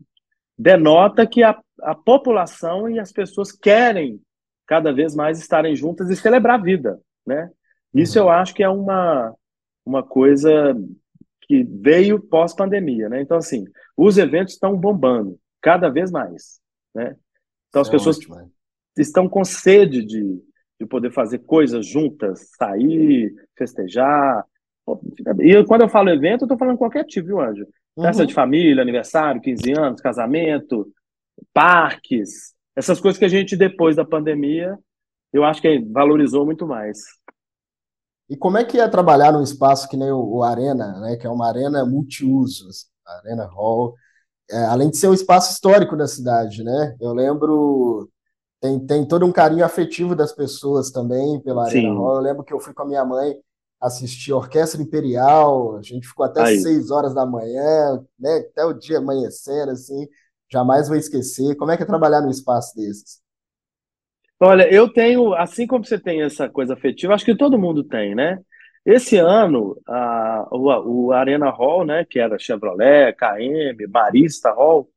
denota 0.57 1.27
que 1.27 1.43
a, 1.43 1.61
a 1.83 1.95
população 1.95 2.89
e 2.89 2.99
as 2.99 3.13
pessoas 3.13 3.51
querem 3.51 4.21
cada 4.67 4.93
vez 4.93 5.15
mais 5.15 5.39
estarem 5.41 5.75
juntas 5.75 6.11
e 6.11 6.17
celebrar 6.17 6.59
a 6.59 6.63
vida, 6.63 7.01
né? 7.27 7.51
Isso 7.95 8.19
uhum. 8.19 8.27
eu 8.27 8.31
acho 8.31 8.55
que 8.55 8.63
é 8.63 8.69
uma, 8.69 9.35
uma 9.85 10.03
coisa 10.03 10.77
que 11.43 11.65
veio 11.65 12.21
pós-pandemia, 12.21 13.09
né? 13.09 13.23
Então, 13.23 13.37
assim, 13.37 13.65
os 13.97 14.19
eventos 14.19 14.55
estão 14.55 14.77
bombando 14.77 15.39
cada 15.61 15.89
vez 15.89 16.11
mais, 16.11 16.61
né? 16.95 17.17
Então, 17.69 17.83
as 17.83 17.89
é 17.89 17.91
pessoas 17.91 18.19
ótimo, 18.19 18.37
né? 18.37 18.47
estão 18.97 19.29
com 19.29 19.45
sede 19.45 20.05
de, 20.05 20.43
de 20.81 20.87
poder 20.87 21.13
fazer 21.13 21.39
coisas 21.41 21.87
juntas, 21.87 22.51
sair, 22.57 23.35
festejar. 23.57 24.45
E 25.41 25.65
quando 25.65 25.83
eu 25.83 25.89
falo 25.89 26.11
evento, 26.11 26.43
eu 26.43 26.47
estou 26.47 26.59
falando 26.59 26.79
qualquer 26.79 27.05
tipo, 27.05 27.29
viu, 27.29 27.41
Anjo? 27.41 27.67
Festa 28.01 28.23
uhum. 28.23 28.27
de 28.27 28.35
família, 28.35 28.83
aniversário, 28.83 29.41
15 29.41 29.73
anos, 29.73 30.01
casamento, 30.01 30.91
parques, 31.53 32.55
essas 32.79 33.01
coisas 33.01 33.19
que 33.19 33.25
a 33.25 33.29
gente, 33.29 33.57
depois 33.57 33.97
da 33.97 34.05
pandemia, 34.05 34.79
eu 35.33 35.45
acho 35.45 35.61
que 35.61 35.81
valorizou 35.91 36.47
muito 36.47 36.65
mais. 36.65 36.99
E 38.29 38.37
como 38.37 38.59
é 38.59 38.65
que 38.65 38.79
é 38.79 38.87
trabalhar 38.89 39.33
num 39.33 39.43
espaço 39.43 39.89
que 39.89 39.97
nem 39.97 40.11
o, 40.13 40.43
Arena, 40.43 41.01
né, 41.01 41.17
que 41.17 41.27
é 41.27 41.31
uma 41.31 41.49
arena 41.49 41.85
multiusos, 41.85 42.87
a 43.07 43.19
Arena 43.19 43.47
Hall, 43.47 43.95
é, 44.51 44.65
além 44.65 44.91
de 44.91 44.99
ser 44.99 45.09
um 45.09 45.15
espaço 45.15 45.53
histórico 45.53 45.97
da 45.97 46.07
cidade, 46.07 46.63
né? 46.63 46.97
Eu 47.01 47.13
lembro 47.13 48.11
tem, 48.61 48.79
tem 48.87 49.07
todo 49.07 49.25
um 49.25 49.33
carinho 49.33 49.65
afetivo 49.65 50.17
das 50.17 50.33
pessoas 50.33 50.91
também 50.91 51.41
pela 51.41 51.67
Arena 51.67 51.95
Hall. 51.95 52.17
Eu 52.17 52.21
lembro 52.21 52.45
que 52.45 52.53
eu 52.53 52.61
fui 52.61 52.75
com 52.75 52.83
a 52.83 52.87
minha 52.87 53.05
mãe 53.05 53.37
assistir 53.81 54.33
Orquestra 54.33 54.83
Imperial, 54.83 55.77
a 55.77 55.83
gente 55.83 56.09
ficou 56.09 56.27
até 56.27 56.43
Aí. 56.43 56.59
seis 56.59 56.91
horas 56.91 57.15
da 57.15 57.25
manhã, 57.25 58.05
né, 58.19 58.39
até 58.39 58.65
o 58.65 58.73
dia 58.73 58.99
amanhecer, 58.99 59.69
assim, 59.69 60.09
jamais 60.51 60.89
vou 60.89 60.97
esquecer. 60.97 61.55
Como 61.57 61.71
é 61.71 61.77
que 61.77 61.85
é 61.85 61.87
trabalhar 61.87 62.21
num 62.21 62.31
espaço 62.31 62.75
desses? 62.75 63.21
Olha, 64.41 64.73
eu 64.73 64.89
tenho, 64.89 65.35
assim 65.35 65.67
como 65.67 65.85
você 65.85 65.99
tem 65.99 66.23
essa 66.23 66.49
coisa 66.49 66.75
afetiva, 66.75 67.15
acho 67.15 67.25
que 67.25 67.37
todo 67.37 67.59
mundo 67.59 67.83
tem, 67.83 68.15
né? 68.15 68.39
Esse 68.87 69.17
ano, 69.19 69.77
a, 69.87 70.49
o, 70.51 71.13
Arena 71.13 71.51
Hall, 71.51 71.85
né, 71.85 72.07
que 72.09 72.19
era 72.19 72.39
Chevrolet, 72.39 73.13
KM, 73.13 73.87
Marista 73.91 74.51
Hall, 74.51 74.89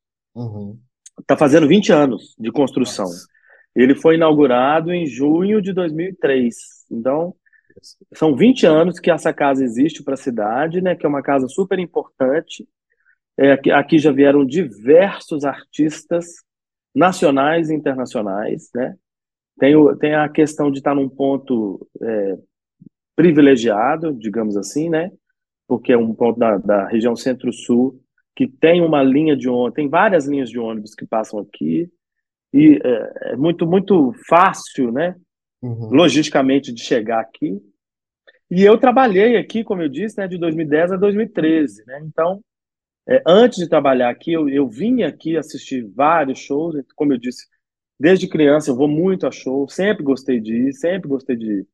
está 1.20 1.34
uhum. 1.34 1.38
fazendo 1.38 1.68
20 1.68 1.92
anos 1.92 2.36
de 2.40 2.52
construção. 2.52 3.06
Nossa. 3.06 3.28
Ele 3.76 3.96
foi 3.96 4.16
inaugurado 4.16 4.94
em 4.94 5.06
junho 5.06 5.62
de 5.62 5.74
2003. 5.74 6.56
Então, 6.92 7.36
são 8.14 8.36
20 8.36 8.66
anos 8.66 9.00
que 9.00 9.12
essa 9.12 9.34
casa 9.34 9.64
existe 9.64 10.04
para 10.04 10.14
a 10.14 10.18
cidade, 10.18 10.82
né, 10.82 10.96
que 10.96 11.06
é 11.06 11.10
uma 11.10 11.24
casa 11.24 11.48
super 11.48 11.80
importante. 11.80 12.68
É, 13.38 13.54
aqui 13.74 13.98
já 13.98 14.12
vieram 14.12 14.46
diversos 14.46 15.44
artistas 15.44 16.28
nacionais 16.94 17.70
e 17.70 17.74
internacionais. 17.74 18.70
Né? 18.74 18.96
Tem, 19.62 19.76
o, 19.76 19.96
tem 19.96 20.16
a 20.16 20.28
questão 20.28 20.72
de 20.72 20.80
estar 20.80 20.96
num 20.96 21.08
ponto 21.08 21.88
é, 22.02 22.38
privilegiado, 23.16 24.14
digamos 24.14 24.58
assim, 24.58 24.90
né? 24.90 25.12
porque 25.72 25.94
é 25.94 25.98
um 25.98 26.14
ponto 26.14 26.38
da, 26.38 26.58
da 26.58 26.86
região 26.86 27.16
centro-sul 27.16 27.98
que 28.36 28.46
tem 28.46 28.82
uma 28.82 29.02
linha 29.02 29.38
de 29.38 29.48
ônibus, 29.48 29.76
tem 29.76 29.88
várias 29.88 30.28
linhas 30.28 30.50
de 30.50 30.60
ônibus 30.60 30.94
que 30.94 31.06
passam 31.06 31.40
aqui, 31.40 31.90
e 32.54 32.78
é, 32.84 33.32
é 33.32 33.36
muito, 33.38 33.66
muito 33.66 34.12
fácil, 34.28 34.92
né? 34.92 35.16
Uhum. 35.62 35.88
Logisticamente, 35.92 36.74
de 36.74 36.84
chegar 36.84 37.22
aqui. 37.22 37.58
E 38.50 38.64
eu 38.64 38.78
trabalhei 38.78 39.38
aqui, 39.38 39.64
como 39.64 39.82
eu 39.82 39.88
disse, 39.88 40.18
né, 40.18 40.28
de 40.28 40.38
2010 40.38 40.92
a 40.92 40.98
2013, 40.98 41.86
né? 41.86 42.02
Então, 42.04 42.42
é, 43.08 43.24
antes 43.26 43.60
de 43.60 43.70
trabalhar 43.70 44.10
aqui, 44.10 44.34
eu, 44.34 44.50
eu 44.50 44.68
vim 44.68 45.04
aqui 45.04 45.38
assistir 45.38 45.88
vários 45.96 46.40
shows, 46.40 46.76
como 46.98 47.14
eu 47.14 47.18
disse, 47.18 47.46
desde 48.02 48.28
criança 48.28 48.72
eu 48.72 48.76
vou 48.76 48.88
muito 48.88 49.28
a 49.28 49.32
show, 49.32 49.70
sempre 49.70 50.04
gostei 50.04 50.40
de 50.40 50.68
ir, 50.68 50.74
sempre 50.74 51.08
gostei 51.08 51.36
de 51.36 51.66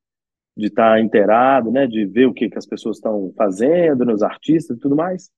de 0.58 0.68
estar 0.68 0.94
tá 0.96 1.00
inteirado, 1.00 1.72
né, 1.72 1.86
de 1.86 2.04
ver 2.06 2.26
o 2.26 2.34
que, 2.34 2.50
que 2.50 2.58
as 2.58 2.66
pessoas 2.66 2.98
estão 2.98 3.32
fazendo, 3.38 4.04
nos 4.04 4.24
artistas 4.24 4.76
e 4.76 4.80
tudo 4.80 4.96
mais. 4.96 5.30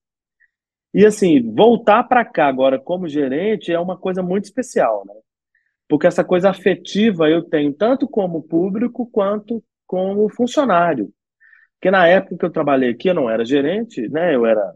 E 0.93 1.05
assim, 1.05 1.53
voltar 1.53 2.03
para 2.03 2.23
cá 2.23 2.47
agora 2.47 2.79
como 2.79 3.05
gerente 3.05 3.71
é 3.71 3.77
uma 3.77 3.97
coisa 3.97 4.23
muito 4.23 4.45
especial, 4.45 5.03
né? 5.05 5.13
porque 5.89 6.05
essa 6.05 6.23
coisa 6.23 6.51
afetiva 6.51 7.27
eu 7.27 7.41
tenho 7.43 7.73
tanto 7.73 8.07
como 8.07 8.43
público 8.43 9.09
quanto 9.11 9.61
como 9.87 10.29
funcionário. 10.29 11.11
Porque 11.73 11.89
na 11.89 12.07
época 12.07 12.37
que 12.37 12.45
eu 12.45 12.51
trabalhei 12.51 12.91
aqui, 12.91 13.09
eu 13.09 13.15
não 13.15 13.29
era 13.29 13.43
gerente, 13.43 14.07
né? 14.09 14.35
Eu 14.35 14.45
era 14.45 14.73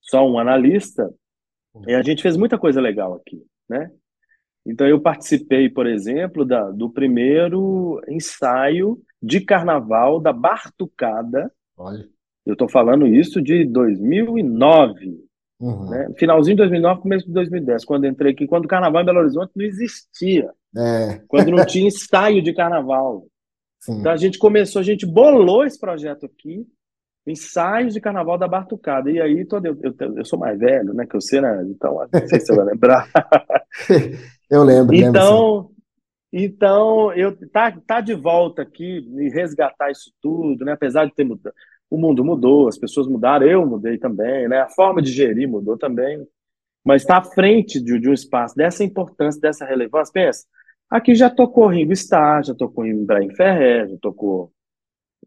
só 0.00 0.28
um 0.28 0.38
analista, 0.38 1.08
e 1.86 1.94
a 1.94 2.02
gente 2.02 2.22
fez 2.22 2.36
muita 2.36 2.58
coisa 2.58 2.80
legal 2.80 3.14
aqui, 3.14 3.40
né? 3.68 3.90
Então 4.66 4.86
eu 4.86 5.00
participei, 5.00 5.68
por 5.70 5.86
exemplo, 5.86 6.44
da, 6.44 6.70
do 6.70 6.90
primeiro 6.90 8.02
ensaio 8.08 9.00
de 9.22 9.40
carnaval 9.40 10.20
da 10.20 10.32
Bartucada. 10.32 11.50
Olha. 11.76 12.06
Eu 12.44 12.52
estou 12.52 12.68
falando 12.68 13.06
isso 13.06 13.40
de 13.40 13.64
2009. 13.64 15.24
Uhum. 15.58 15.88
Né? 15.88 16.12
Finalzinho 16.18 16.56
de 16.56 16.62
2009, 16.62 17.00
começo 17.00 17.26
de 17.26 17.32
2010, 17.32 17.84
quando 17.84 18.06
entrei 18.06 18.32
aqui, 18.32 18.46
quando 18.46 18.66
o 18.66 18.68
carnaval 18.68 19.02
em 19.02 19.06
Belo 19.06 19.20
Horizonte 19.20 19.52
não 19.56 19.64
existia. 19.64 20.50
É. 20.76 21.20
Quando 21.28 21.50
não 21.50 21.64
tinha 21.64 21.86
ensaio 21.86 22.42
de 22.42 22.52
carnaval. 22.52 23.26
Sim. 23.80 24.00
Então 24.00 24.12
a 24.12 24.16
gente 24.16 24.38
começou, 24.38 24.80
a 24.80 24.84
gente 24.84 25.06
bolou 25.06 25.64
esse 25.64 25.78
projeto 25.78 26.26
aqui, 26.26 26.66
ensaios 27.26 27.94
de 27.94 28.00
carnaval 28.00 28.36
da 28.36 28.46
Bartucada. 28.46 29.10
E 29.10 29.20
aí, 29.20 29.44
todo, 29.44 29.66
eu, 29.66 29.78
eu, 29.82 30.16
eu 30.16 30.24
sou 30.24 30.38
mais 30.38 30.58
velho, 30.58 30.92
né? 30.92 31.06
Que 31.06 31.16
eu 31.16 31.20
sei, 31.20 31.40
né? 31.40 31.64
Então, 31.68 31.94
não 32.12 32.28
sei 32.28 32.40
se 32.40 32.46
você 32.46 32.54
vai 32.54 32.66
lembrar. 32.66 33.08
eu 34.50 34.62
lembro. 34.62 34.94
Então, 34.94 35.56
lembro, 35.56 35.76
então 36.32 37.12
eu 37.12 37.36
tá, 37.50 37.72
tá 37.86 38.00
de 38.00 38.14
volta 38.14 38.62
aqui 38.62 38.98
e 39.18 39.28
resgatar 39.30 39.90
isso 39.90 40.12
tudo, 40.20 40.64
né? 40.64 40.72
Apesar 40.72 41.04
de 41.04 41.14
ter 41.14 41.24
mudado 41.24 41.54
o 41.90 41.96
mundo 41.96 42.24
mudou, 42.24 42.68
as 42.68 42.78
pessoas 42.78 43.06
mudaram, 43.06 43.46
eu 43.46 43.64
mudei 43.64 43.98
também, 43.98 44.48
né? 44.48 44.60
A 44.60 44.68
forma 44.68 45.00
de 45.00 45.12
gerir 45.12 45.48
mudou 45.48 45.78
também. 45.78 46.26
Mas 46.84 47.02
está 47.02 47.18
à 47.18 47.22
frente 47.22 47.80
de, 47.80 47.98
de, 47.98 48.08
um 48.08 48.12
espaço 48.12 48.54
dessa 48.54 48.84
importância, 48.84 49.40
dessa 49.40 49.64
relevância. 49.64 50.12
Pensa, 50.12 50.44
aqui 50.90 51.14
já 51.14 51.28
tocou 51.28 51.66
Ringo 51.66 51.92
Starr, 51.92 52.44
já 52.44 52.54
tocou 52.54 52.86
Ibrahim 52.86 53.30
Ferrer, 53.34 53.88
já 53.88 53.96
tocou 54.00 54.52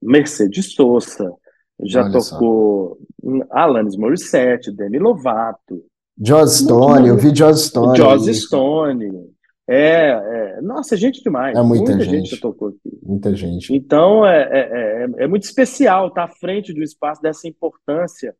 Mercedes 0.01 0.73
Sosa, 0.73 1.34
já 1.82 2.03
Olha 2.03 2.12
tocou 2.12 2.97
só. 3.23 3.45
Alanis 3.49 3.97
Morissette, 3.97 4.71
Demi 4.71 4.99
Lovato. 4.99 5.84
Joss 6.21 6.63
Stone, 6.63 7.08
eu 7.08 7.17
vi 7.17 7.34
Joss 7.34 7.69
Stone. 7.69 7.97
Joss 7.97 8.34
Stone. 8.34 9.29
É, 9.67 10.10
é, 10.10 10.62
nossa, 10.62 10.97
gente 10.97 11.23
demais. 11.23 11.55
É 11.55 11.62
muita, 11.62 11.91
muita 11.91 12.03
gente. 12.03 12.29
gente 12.29 12.41
tocou 12.41 12.69
aqui. 12.69 12.99
Muita 13.03 13.36
gente. 13.36 13.73
Então 13.73 14.25
é, 14.25 14.41
é, 14.51 15.03
é, 15.03 15.23
é 15.23 15.27
muito 15.27 15.43
especial 15.43 16.08
estar 16.08 16.23
à 16.23 16.27
frente 16.27 16.73
do 16.73 16.82
espaço 16.82 17.21
dessa 17.21 17.47
importância 17.47 18.36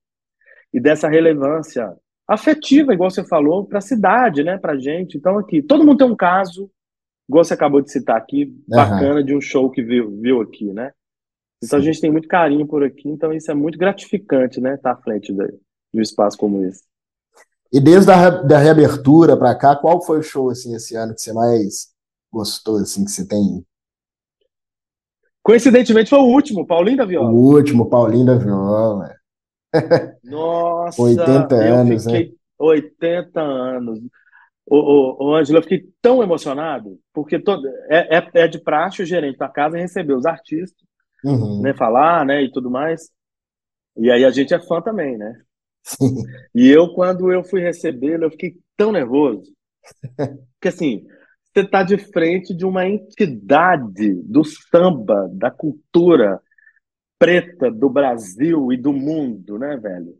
e 0.74 0.80
dessa 0.80 1.08
relevância 1.08 1.96
afetiva, 2.28 2.94
igual 2.94 3.10
você 3.10 3.24
falou, 3.24 3.66
para 3.66 3.80
a 3.80 3.82
cidade, 3.82 4.44
né, 4.44 4.58
para 4.58 4.78
gente. 4.78 5.18
Então 5.18 5.38
aqui, 5.38 5.62
todo 5.62 5.86
mundo 5.86 6.00
tem 6.00 6.08
um 6.08 6.16
caso, 6.16 6.70
igual 7.28 7.44
você 7.44 7.54
acabou 7.54 7.82
de 7.82 7.92
citar 7.92 8.18
aqui, 8.18 8.54
bacana 8.68 9.20
uhum. 9.20 9.26
de 9.26 9.36
um 9.36 9.42
show 9.42 9.70
que 9.70 9.82
viu, 9.82 10.20
viu 10.20 10.42
aqui, 10.42 10.66
né? 10.74 10.92
Então 11.64 11.80
Sim. 11.80 11.84
a 11.84 11.92
gente 11.92 12.02
tem 12.02 12.12
muito 12.12 12.28
carinho 12.28 12.68
por 12.68 12.84
aqui, 12.84 13.08
então 13.10 13.34
isso 13.34 13.50
é 13.50 13.54
muito 13.54 13.78
gratificante, 13.78 14.60
né, 14.60 14.76
estar 14.76 14.92
à 14.92 14.98
frente 14.98 15.34
de, 15.34 15.48
de 15.48 16.00
um 16.00 16.02
espaço 16.02 16.38
como 16.38 16.64
esse. 16.66 16.89
E 17.72 17.80
desde 17.80 18.12
a 18.12 18.30
da 18.30 18.58
reabertura 18.58 19.38
para 19.38 19.56
cá, 19.56 19.76
qual 19.76 20.04
foi 20.04 20.20
o 20.20 20.24
show 20.24 20.50
assim 20.50 20.76
esse 20.76 20.96
ano 20.96 21.14
que 21.14 21.22
você 21.22 21.32
mais 21.34 21.90
gostou 22.32 22.78
assim 22.78 23.06
que 23.06 23.12
você 23.12 23.28
tem? 23.28 23.64
Coincidentemente 25.44 26.10
foi 26.10 26.20
o 26.20 26.28
último, 26.28 26.66
Paulinho 26.66 26.98
da 26.98 27.06
Viola. 27.06 27.30
O 27.30 27.56
último, 27.56 27.90
Paulinho 27.90 28.26
da 28.26 28.36
Viola. 28.36 29.16
Nossa, 30.24 31.02
80 31.02 31.56
anos, 31.56 32.06
né? 32.06 32.30
80 32.58 33.40
anos. 33.40 34.00
Ô, 34.66 34.78
ô, 34.78 35.30
ô 35.30 35.36
Angela, 35.36 35.60
eu 35.60 35.64
fiquei 35.64 35.90
tão 36.02 36.22
emocionado, 36.22 37.00
porque 37.14 37.40
todo, 37.40 37.68
é, 37.90 38.18
é, 38.18 38.30
é 38.34 38.48
de 38.48 38.60
praxe 38.60 39.02
o 39.02 39.06
gerente 39.06 39.38
da 39.38 39.50
casa 39.50 39.78
receber 39.78 40.14
os 40.14 40.26
artistas, 40.26 40.88
uhum. 41.24 41.62
né, 41.62 41.74
falar, 41.74 42.26
né, 42.26 42.44
e 42.44 42.52
tudo 42.52 42.70
mais. 42.70 43.10
E 43.98 44.12
aí 44.12 44.24
a 44.24 44.30
gente 44.30 44.54
é 44.54 44.60
fã 44.60 44.82
também, 44.82 45.18
né? 45.18 45.42
E 46.54 46.68
eu, 46.68 46.90
quando 46.94 47.32
eu 47.32 47.44
fui 47.44 47.62
recebê-lo, 47.62 48.26
eu 48.26 48.32
fiquei 48.32 48.58
tão 48.76 48.92
nervoso. 48.92 49.52
Porque 50.16 50.68
assim, 50.68 51.06
você 51.54 51.62
está 51.62 51.84
de 51.84 51.98
frente 51.98 52.56
de 52.56 52.66
uma 52.66 52.88
entidade 52.88 54.14
do 54.24 54.44
samba, 54.44 55.30
da 55.34 55.50
cultura 55.50 56.40
preta 57.18 57.70
do 57.70 57.90
Brasil 57.90 58.72
e 58.72 58.78
do 58.78 58.94
mundo, 58.94 59.58
né, 59.58 59.76
velho? 59.78 60.16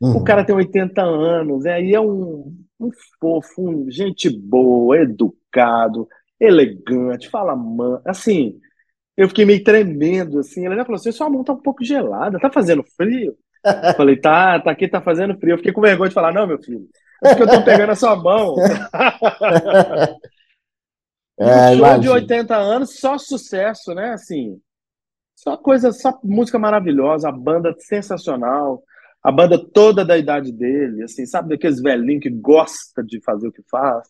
Uhum. 0.00 0.16
O 0.16 0.24
cara 0.24 0.44
tem 0.44 0.54
80 0.54 1.02
anos, 1.02 1.64
né? 1.64 1.82
e 1.82 1.94
é 1.94 2.00
um, 2.00 2.54
um 2.80 2.90
fofo, 3.20 3.68
um, 3.68 3.90
gente 3.90 4.30
boa, 4.30 4.98
educado, 4.98 6.08
elegante, 6.40 7.28
fala 7.28 7.56
man, 7.56 8.00
assim, 8.04 8.58
eu 9.16 9.28
fiquei 9.28 9.44
meio 9.44 9.62
tremendo, 9.62 10.38
assim, 10.38 10.64
ela 10.64 10.76
já 10.76 10.84
falou 10.84 10.96
assim, 10.96 11.10
sua 11.10 11.28
mão 11.28 11.42
tá 11.42 11.52
um 11.52 11.60
pouco 11.60 11.84
gelada, 11.84 12.38
tá 12.38 12.50
fazendo 12.50 12.84
frio? 12.96 13.36
Falei, 13.96 14.16
tá, 14.16 14.60
tá 14.60 14.70
aqui, 14.70 14.88
tá 14.88 15.00
fazendo 15.00 15.38
frio. 15.38 15.54
Eu 15.54 15.58
fiquei 15.58 15.72
com 15.72 15.80
vergonha 15.80 16.08
de 16.08 16.14
falar, 16.14 16.32
não, 16.32 16.46
meu 16.46 16.58
filho, 16.62 16.88
é 17.22 17.28
porque 17.30 17.42
eu 17.42 17.50
tô 17.50 17.64
pegando 17.64 17.90
a 17.90 17.96
sua 17.96 18.16
mão. 18.16 18.54
É, 21.40 21.70
um 21.70 21.76
show 21.76 22.00
de 22.00 22.08
80 22.08 22.56
anos, 22.56 22.98
só 22.98 23.16
sucesso, 23.16 23.94
né? 23.94 24.10
Assim, 24.10 24.60
só 25.36 25.56
coisa, 25.56 25.92
só 25.92 26.18
música 26.24 26.58
maravilhosa, 26.58 27.28
a 27.28 27.32
banda 27.32 27.72
sensacional, 27.78 28.82
a 29.22 29.30
banda 29.30 29.56
toda 29.56 30.04
da 30.04 30.18
idade 30.18 30.50
dele, 30.50 31.04
assim, 31.04 31.24
sabe 31.26 31.50
daqueles 31.50 31.80
velhinhos 31.80 32.24
que 32.24 32.30
gosta 32.30 33.04
de 33.04 33.20
fazer 33.22 33.46
o 33.46 33.52
que 33.52 33.62
faz. 33.70 34.08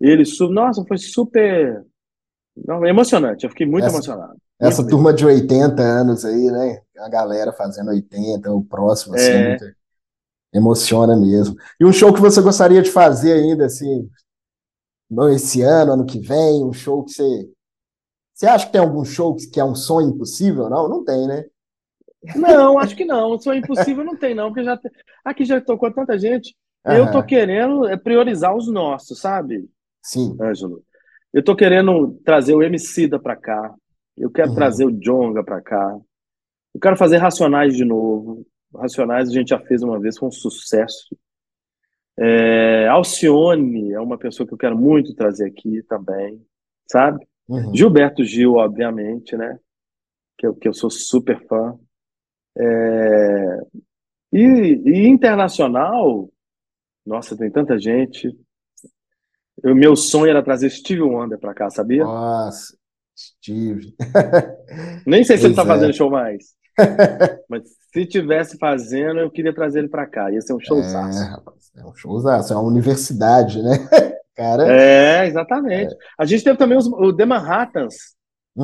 Ele, 0.00 0.22
nossa, 0.50 0.82
foi 0.88 0.96
super 0.96 1.84
não, 2.56 2.86
emocionante, 2.86 3.44
eu 3.44 3.50
fiquei 3.50 3.66
muito 3.66 3.86
essa, 3.86 3.96
emocionado. 3.96 4.36
Essa 4.58 4.80
muito 4.80 4.90
turma 4.90 5.12
de 5.12 5.26
80 5.26 5.82
anos 5.82 6.24
aí, 6.24 6.46
né? 6.46 6.80
A 6.98 7.08
galera 7.08 7.52
fazendo 7.52 7.90
80, 7.90 8.52
o 8.52 8.64
próximo, 8.64 9.14
assim, 9.14 9.30
é. 9.30 9.48
muito, 9.48 9.64
emociona 10.52 11.16
mesmo. 11.16 11.56
E 11.80 11.84
um 11.84 11.92
show 11.92 12.12
que 12.12 12.20
você 12.20 12.40
gostaria 12.40 12.82
de 12.82 12.90
fazer 12.90 13.32
ainda, 13.32 13.66
assim, 13.66 14.08
não 15.10 15.28
esse 15.28 15.62
ano, 15.62 15.92
ano 15.92 16.06
que 16.06 16.20
vem, 16.20 16.64
um 16.64 16.72
show 16.72 17.04
que 17.04 17.12
você. 17.12 17.50
Você 18.32 18.46
acha 18.46 18.66
que 18.66 18.72
tem 18.72 18.80
algum 18.80 19.04
show 19.04 19.36
que 19.36 19.60
é 19.60 19.64
um 19.64 19.74
sonho 19.74 20.08
impossível? 20.08 20.68
Não, 20.68 20.88
não 20.88 21.04
tem, 21.04 21.26
né? 21.26 21.44
Não, 22.34 22.78
acho 22.78 22.96
que 22.96 23.04
não. 23.04 23.34
Um 23.34 23.38
sonho 23.38 23.58
impossível 23.58 24.04
não 24.04 24.16
tem, 24.16 24.34
não, 24.34 24.48
porque 24.48 24.64
já 24.64 24.80
aqui 25.24 25.44
já 25.44 25.60
tocou 25.60 25.92
tanta 25.92 26.18
gente. 26.18 26.56
Eu 26.84 27.10
tô 27.10 27.22
querendo 27.22 27.86
é, 27.86 27.96
priorizar 27.96 28.54
os 28.54 28.70
nossos, 28.70 29.18
sabe? 29.18 29.68
Sim. 30.02 30.36
Ângelo. 30.40 30.82
Eu 31.32 31.42
tô 31.42 31.56
querendo 31.56 32.20
trazer 32.24 32.54
o 32.54 32.62
Emicida 32.62 33.18
para 33.18 33.34
cá. 33.34 33.74
Eu 34.16 34.30
quero 34.30 34.50
uhum. 34.50 34.54
trazer 34.54 34.84
o 34.84 34.92
Jonga 34.92 35.42
para 35.42 35.60
cá. 35.62 35.98
Eu 36.74 36.80
quero 36.80 36.96
fazer 36.96 37.18
Racionais 37.18 37.76
de 37.76 37.84
novo. 37.84 38.44
Racionais 38.74 39.28
a 39.28 39.32
gente 39.32 39.48
já 39.48 39.60
fez 39.60 39.82
uma 39.82 40.00
vez, 40.00 40.18
foi 40.18 40.28
um 40.28 40.32
sucesso. 40.32 41.16
É, 42.18 42.88
Alcione 42.88 43.92
é 43.92 44.00
uma 44.00 44.18
pessoa 44.18 44.46
que 44.46 44.54
eu 44.54 44.58
quero 44.58 44.76
muito 44.76 45.14
trazer 45.14 45.46
aqui 45.46 45.82
também, 45.84 46.44
sabe? 46.90 47.26
Uhum. 47.48 47.74
Gilberto 47.74 48.24
Gil, 48.24 48.54
obviamente, 48.54 49.36
né? 49.36 49.58
Que 50.38 50.46
eu, 50.46 50.54
que 50.54 50.68
eu 50.68 50.74
sou 50.74 50.90
super 50.90 51.44
fã. 51.46 51.78
É, 52.56 53.60
e, 54.32 54.40
e, 54.40 55.08
internacional, 55.08 56.28
nossa, 57.06 57.36
tem 57.36 57.50
tanta 57.50 57.78
gente. 57.78 58.36
Meu 59.62 59.94
sonho 59.94 60.30
era 60.30 60.42
trazer 60.42 60.70
Steve 60.70 61.02
Wonder 61.02 61.38
para 61.38 61.54
cá, 61.54 61.70
sabia? 61.70 62.04
Nossa, 62.04 62.76
Steve. 63.16 63.94
Nem 65.06 65.22
sei 65.24 65.36
se 65.36 65.42
pois 65.42 65.44
ele 65.44 65.54
tá 65.54 65.62
é. 65.62 65.66
fazendo 65.66 65.94
show 65.94 66.10
mais. 66.10 66.54
Mas 67.48 67.62
se 67.92 68.06
tivesse 68.06 68.58
fazendo, 68.58 69.20
eu 69.20 69.30
queria 69.30 69.54
trazer 69.54 69.80
ele 69.80 69.88
para 69.88 70.06
cá. 70.06 70.30
Ia 70.30 70.40
ser 70.40 70.54
um 70.54 70.60
showzaço. 70.60 71.22
É, 71.76 71.80
é 71.80 71.86
um 71.86 71.94
showzaço, 71.94 72.52
é 72.52 72.56
uma 72.56 72.68
universidade, 72.68 73.62
né? 73.62 73.78
Cara. 74.34 74.66
É, 74.66 75.26
exatamente. 75.26 75.94
É. 75.94 75.96
A 76.18 76.24
gente 76.24 76.42
teve 76.42 76.58
também 76.58 76.76
os, 76.76 76.86
o 76.86 77.12
The 77.12 77.24
Manhattans, 77.24 77.94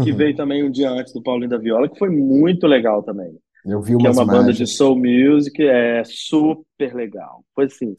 que 0.03 0.11
uhum. 0.11 0.17
veio 0.17 0.37
também 0.37 0.65
um 0.65 0.71
dia 0.71 0.91
antes 0.91 1.13
do 1.13 1.23
Paulinho 1.23 1.51
da 1.51 1.59
Viola, 1.59 1.89
que 1.89 1.99
foi 1.99 2.11
muito 2.11 2.67
legal 2.67 3.03
também. 3.03 3.39
Eu 3.65 3.81
vi 3.81 3.97
que 3.97 4.07
é 4.07 4.11
uma 4.11 4.23
imagens. 4.23 4.41
banda 4.41 4.53
de 4.53 4.67
soul 4.67 4.97
music, 4.97 5.63
é 5.63 6.03
super 6.05 6.95
legal. 6.95 7.45
Foi 7.55 7.67
assim, 7.67 7.95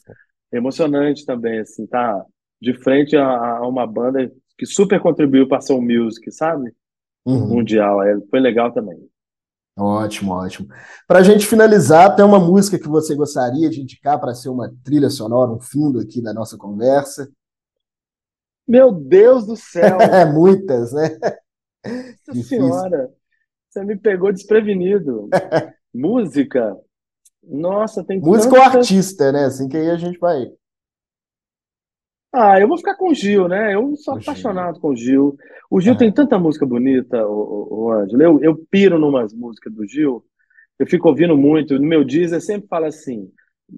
emocionante 0.51 1.25
também, 1.25 1.59
assim, 1.59 1.85
tá 1.85 2.25
de 2.61 2.73
frente 2.73 3.15
a, 3.15 3.57
a 3.57 3.67
uma 3.67 3.87
banda 3.87 4.31
que 4.57 4.65
super 4.65 4.99
contribuiu 4.99 5.47
para 5.47 5.61
soul 5.61 5.81
music, 5.81 6.31
sabe? 6.31 6.71
Uhum. 7.25 7.55
Mundial, 7.55 8.01
é, 8.03 8.19
foi 8.29 8.39
legal 8.39 8.71
também. 8.71 8.97
Ótimo, 9.77 10.33
ótimo. 10.33 10.67
Para 11.07 11.19
a 11.19 11.23
gente 11.23 11.45
finalizar, 11.45 12.15
tem 12.15 12.25
uma 12.25 12.39
música 12.39 12.77
que 12.77 12.87
você 12.87 13.15
gostaria 13.15 13.69
de 13.69 13.81
indicar 13.81 14.19
para 14.19 14.33
ser 14.33 14.49
uma 14.49 14.73
trilha 14.83 15.09
sonora, 15.09 15.51
um 15.51 15.59
fundo 15.59 15.99
aqui 15.99 16.21
da 16.21 16.33
nossa 16.33 16.57
conversa? 16.57 17.31
Meu 18.67 18.91
Deus 18.91 19.45
do 19.45 19.55
céu! 19.55 19.97
Muitas, 20.33 20.91
né? 20.91 21.17
Nossa 22.27 22.43
senhora, 22.43 23.11
você 23.69 23.83
me 23.83 23.97
pegou 23.97 24.31
desprevenido. 24.31 25.29
Música? 25.93 26.77
Nossa, 27.43 28.03
tem 28.03 28.19
Música 28.19 28.53
tantas... 28.53 28.73
ou 28.73 28.79
artista, 28.79 29.31
né? 29.31 29.45
Assim 29.45 29.67
que 29.67 29.77
aí 29.77 29.89
a 29.89 29.97
gente 29.97 30.19
vai. 30.19 30.51
Ah, 32.33 32.59
eu 32.59 32.67
vou 32.67 32.77
ficar 32.77 32.95
com 32.95 33.09
o 33.09 33.13
Gil, 33.13 33.49
né? 33.49 33.75
Eu 33.75 33.95
sou 33.97 34.15
o 34.15 34.17
apaixonado 34.17 34.75
Gil. 34.75 34.81
com 34.81 34.89
o 34.89 34.95
Gil. 34.95 35.37
O 35.69 35.81
Gil 35.81 35.97
tem 35.97 36.11
tanta 36.11 36.39
música 36.39 36.65
bonita, 36.65 37.27
o, 37.27 37.67
o, 37.69 37.91
Ângelo. 37.91 38.21
Eu, 38.21 38.39
eu 38.41 38.55
piro 38.69 38.97
numas 38.97 39.33
músicas 39.33 39.73
do 39.73 39.85
Gil. 39.85 40.23
Eu 40.79 40.87
fico 40.87 41.09
ouvindo 41.09 41.37
muito. 41.37 41.77
No 41.77 41.85
meu 41.85 42.05
Deezer 42.05 42.41
sempre 42.41 42.69
fala 42.69 42.87
assim: 42.87 43.29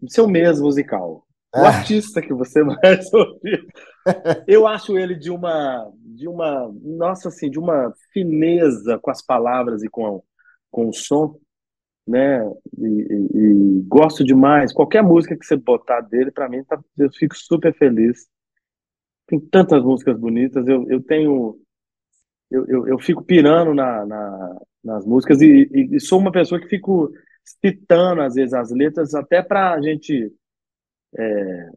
seu 0.07 0.27
mês 0.27 0.61
musical. 0.61 1.25
O 1.55 1.59
ah. 1.59 1.67
artista 1.67 2.21
que 2.21 2.33
você 2.33 2.61
mais 2.63 3.11
ouvir. 3.11 3.65
Eu 4.47 4.67
acho 4.67 4.97
ele 4.99 5.15
de 5.15 5.31
uma, 5.31 5.91
de 5.97 6.27
uma, 6.27 6.71
nossa, 6.83 7.29
assim, 7.29 7.49
de 7.49 7.57
uma 7.57 7.91
fineza 8.11 8.99
com 8.99 9.09
as 9.09 9.23
palavras 9.25 9.81
e 9.81 9.89
com, 9.89 10.23
com 10.69 10.89
o 10.89 10.93
som, 10.93 11.39
né? 12.07 12.39
E, 12.77 12.85
e, 12.85 13.29
e 13.33 13.81
gosto 13.87 14.23
demais. 14.23 14.71
Qualquer 14.71 15.01
música 15.01 15.35
que 15.35 15.45
você 15.45 15.55
botar 15.55 16.01
dele, 16.01 16.29
para 16.29 16.47
mim, 16.47 16.63
tá, 16.63 16.79
eu 16.99 17.09
fico 17.11 17.35
super 17.35 17.73
feliz 17.75 18.27
tem 19.33 19.39
tantas 19.39 19.83
músicas 19.83 20.17
bonitas, 20.17 20.67
eu, 20.67 20.89
eu 20.89 21.01
tenho. 21.01 21.57
Eu, 22.51 22.65
eu, 22.67 22.87
eu 22.87 22.99
fico 22.99 23.23
pirando 23.23 23.73
na, 23.73 24.05
na, 24.05 24.61
nas 24.83 25.05
músicas 25.05 25.41
e, 25.41 25.67
e, 25.73 25.95
e, 25.95 25.99
sou 25.99 26.19
uma 26.19 26.31
pessoa 26.31 26.61
que 26.61 26.67
fico 26.67 27.11
citando, 27.43 28.21
às 28.21 28.35
vezes, 28.35 28.53
as 28.53 28.69
letras, 28.69 29.15
até 29.15 29.41
para 29.41 29.73
a 29.73 29.81
gente 29.81 30.31
é, 31.17 31.69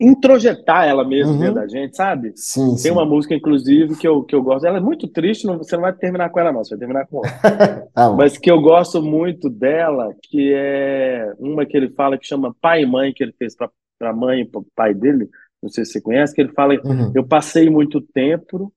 introjetar 0.00 0.88
ela 0.88 1.06
mesmo 1.06 1.34
uhum. 1.34 1.38
dentro 1.38 1.54
da 1.54 1.68
gente, 1.68 1.96
sabe? 1.96 2.32
Sim, 2.34 2.70
Tem 2.70 2.78
sim. 2.78 2.90
uma 2.90 3.04
música, 3.04 3.34
inclusive, 3.34 3.96
que 3.96 4.08
eu, 4.08 4.24
que 4.24 4.34
eu 4.34 4.42
gosto. 4.42 4.66
Ela 4.66 4.78
é 4.78 4.80
muito 4.80 5.06
triste, 5.06 5.46
não, 5.46 5.58
você 5.58 5.76
não 5.76 5.82
vai 5.82 5.92
terminar 5.92 6.30
com 6.30 6.40
ela, 6.40 6.52
não, 6.52 6.64
você 6.64 6.70
vai 6.70 6.80
terminar 6.80 7.06
com 7.06 7.18
outra. 7.18 7.32
ah, 7.94 8.10
Mas 8.10 8.36
que 8.36 8.50
eu 8.50 8.60
gosto 8.60 9.00
muito 9.00 9.48
dela, 9.48 10.12
que 10.20 10.52
é 10.52 11.32
uma 11.38 11.64
que 11.64 11.76
ele 11.76 11.90
fala 11.90 12.18
que 12.18 12.26
chama 12.26 12.56
Pai 12.60 12.82
e 12.82 12.86
Mãe, 12.86 13.12
que 13.12 13.22
ele 13.22 13.32
fez 13.38 13.54
para 13.54 13.70
a 14.00 14.12
mãe 14.12 14.40
e 14.40 14.44
para 14.44 14.60
o 14.60 14.66
pai 14.74 14.92
dele 14.92 15.30
não 15.62 15.70
sei 15.70 15.84
se 15.84 15.92
você 15.92 16.00
conhece, 16.00 16.34
que 16.34 16.40
ele 16.40 16.52
fala, 16.52 16.74
uhum. 16.84 17.12
eu 17.14 17.26
passei 17.26 17.68
muito 17.70 18.00
tempo, 18.00 18.72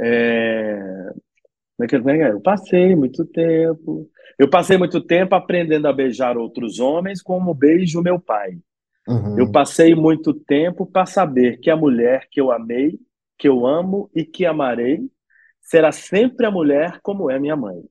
é... 0.00 1.12
Como 1.76 1.84
é 1.84 1.86
que 1.88 1.96
ele 1.96 2.22
é? 2.22 2.30
Eu 2.30 2.40
passei 2.40 2.94
muito 2.94 3.24
tempo, 3.24 4.08
eu 4.38 4.48
passei 4.48 4.76
muito 4.76 5.00
tempo 5.00 5.34
aprendendo 5.34 5.88
a 5.88 5.92
beijar 5.92 6.36
outros 6.36 6.78
homens 6.78 7.22
como 7.22 7.54
beijo 7.54 8.02
meu 8.02 8.20
pai. 8.20 8.58
Uhum. 9.08 9.38
Eu 9.38 9.50
passei 9.50 9.94
muito 9.94 10.32
tempo 10.32 10.86
para 10.86 11.06
saber 11.06 11.58
que 11.58 11.70
a 11.70 11.76
mulher 11.76 12.28
que 12.30 12.40
eu 12.40 12.52
amei, 12.52 12.98
que 13.36 13.48
eu 13.48 13.66
amo 13.66 14.08
e 14.14 14.24
que 14.24 14.46
amarei, 14.46 15.10
será 15.60 15.90
sempre 15.90 16.46
a 16.46 16.50
mulher 16.50 17.00
como 17.02 17.30
é 17.30 17.38
minha 17.38 17.56
mãe. 17.56 17.82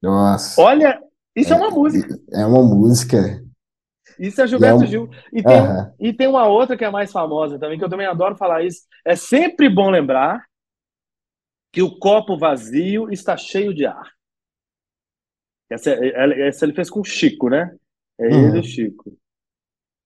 Nossa. 0.00 0.60
Olha, 0.60 1.02
isso 1.36 1.52
é, 1.52 1.56
é 1.56 1.58
uma 1.58 1.70
música. 1.70 2.20
É 2.32 2.46
uma 2.46 2.62
música. 2.62 3.44
Isso 4.18 4.40
é 4.40 4.46
Gilberto 4.46 4.82
é 4.82 4.84
um... 4.84 4.86
Gil. 4.86 5.10
E 5.32 5.42
tem, 5.42 5.60
uhum. 5.60 5.94
e 5.98 6.12
tem 6.12 6.26
uma 6.26 6.46
outra 6.46 6.76
que 6.76 6.84
é 6.84 6.90
mais 6.90 7.10
famosa 7.10 7.58
também, 7.58 7.78
que 7.78 7.84
eu 7.84 7.88
também 7.88 8.06
adoro 8.06 8.36
falar 8.36 8.62
isso. 8.62 8.86
É 9.04 9.16
sempre 9.16 9.68
bom 9.68 9.90
lembrar 9.90 10.44
que 11.72 11.82
o 11.82 11.98
copo 11.98 12.38
vazio 12.38 13.10
está 13.10 13.36
cheio 13.36 13.74
de 13.74 13.84
ar. 13.86 14.12
Essa, 15.68 15.90
essa 15.90 16.64
ele 16.64 16.74
fez 16.74 16.88
com 16.88 17.00
o 17.00 17.04
Chico, 17.04 17.48
né? 17.48 17.74
É 18.18 18.26
ele 18.26 18.58
e 18.58 18.60
o 18.60 18.62
Chico. 18.62 19.16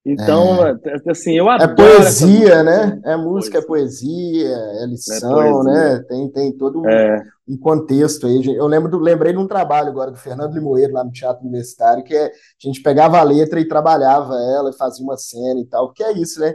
Então, 0.06 0.66
é. 0.66 0.78
é. 0.84 1.10
assim, 1.10 1.36
eu 1.36 1.50
é 1.50 1.54
adoro. 1.54 1.72
É 1.72 1.74
poesia, 1.74 2.62
né? 2.62 3.00
É 3.04 3.16
música, 3.16 3.58
é 3.58 3.62
poesia, 3.62 4.56
é 4.80 4.86
lição, 4.86 5.42
é 5.42 5.50
poesia. 5.50 5.72
né? 5.72 6.04
Tem, 6.08 6.30
tem 6.30 6.52
todo 6.56 6.80
um, 6.80 6.88
é. 6.88 7.22
um, 7.48 7.58
contexto 7.58 8.26
aí. 8.26 8.56
Eu 8.56 8.66
lembro 8.66 8.90
do, 8.90 8.98
lembrei 8.98 9.32
de 9.32 9.38
um 9.38 9.46
trabalho 9.46 9.88
agora 9.88 10.10
do 10.10 10.16
Fernando 10.16 10.54
Limoeiro, 10.54 10.94
lá 10.94 11.04
no 11.04 11.12
Teatro 11.12 11.44
Universitário, 11.44 12.04
que 12.04 12.14
é, 12.14 12.26
a 12.26 12.30
gente 12.58 12.80
pegava 12.80 13.18
a 13.18 13.22
letra 13.22 13.60
e 13.60 13.68
trabalhava 13.68 14.34
ela, 14.34 14.70
e 14.70 14.76
fazia 14.76 15.04
uma 15.04 15.16
cena 15.16 15.60
e 15.60 15.66
tal, 15.66 15.88
porque 15.88 16.02
é 16.02 16.12
isso, 16.12 16.40
né? 16.40 16.54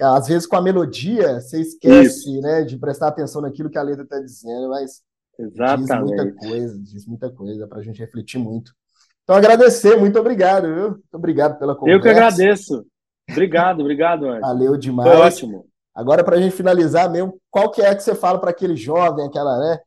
Às 0.00 0.26
vezes 0.26 0.46
com 0.46 0.56
a 0.56 0.62
melodia 0.62 1.40
você 1.40 1.60
esquece, 1.60 2.30
isso. 2.30 2.40
né, 2.40 2.62
de 2.62 2.76
prestar 2.76 3.08
atenção 3.08 3.40
naquilo 3.40 3.70
que 3.70 3.78
a 3.78 3.82
letra 3.82 4.02
está 4.02 4.18
dizendo, 4.18 4.68
mas 4.68 5.00
Exatamente. 5.38 5.86
diz 5.86 6.00
muita 6.00 6.32
coisa, 6.34 6.78
diz 6.78 7.06
muita 7.06 7.30
coisa 7.30 7.68
para 7.68 7.78
a 7.78 7.82
gente 7.82 8.00
refletir 8.00 8.38
muito. 8.38 8.72
Então, 9.24 9.36
agradecer, 9.36 9.96
muito 9.96 10.18
obrigado, 10.18 10.66
viu? 10.66 10.90
Muito 10.90 11.14
obrigado 11.14 11.58
pela 11.58 11.76
conversa. 11.76 11.96
Eu 11.96 12.02
que 12.02 12.08
agradeço. 12.08 12.84
Obrigado, 13.30 13.80
obrigado, 13.80 14.26
Anjo. 14.26 14.40
Valeu 14.40 14.76
demais. 14.76 15.10
Foi 15.10 15.18
ótimo. 15.18 15.66
Agora, 15.94 16.24
para 16.24 16.36
a 16.36 16.40
gente 16.40 16.56
finalizar 16.56 17.10
mesmo, 17.10 17.38
qual 17.50 17.70
que 17.70 17.82
é 17.82 17.94
que 17.94 18.02
você 18.02 18.14
fala 18.14 18.40
para 18.40 18.50
aquele 18.50 18.76
jovem, 18.76 19.26
aquela, 19.26 19.58
né? 19.58 19.78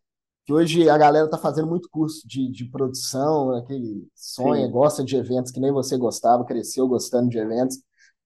Que 0.45 0.54
hoje 0.54 0.88
a 0.88 0.98
galera 0.98 1.26
está 1.26 1.38
fazendo 1.38 1.67
muito 1.67 1.89
curso 1.89 2.28
de, 2.28 2.50
de 2.52 2.65
produção, 2.69 3.56
aquele 3.56 4.08
sonha, 4.13 4.67
Sim. 4.67 4.71
gosta 4.71 5.04
de 5.04 5.15
eventos 5.15 5.52
que 5.52 5.60
nem 5.60 5.71
você 5.71 5.98
gostava, 5.98 6.45
cresceu 6.45 6.88
gostando 6.88 7.30
de 7.30 7.39
eventos. 7.39 7.78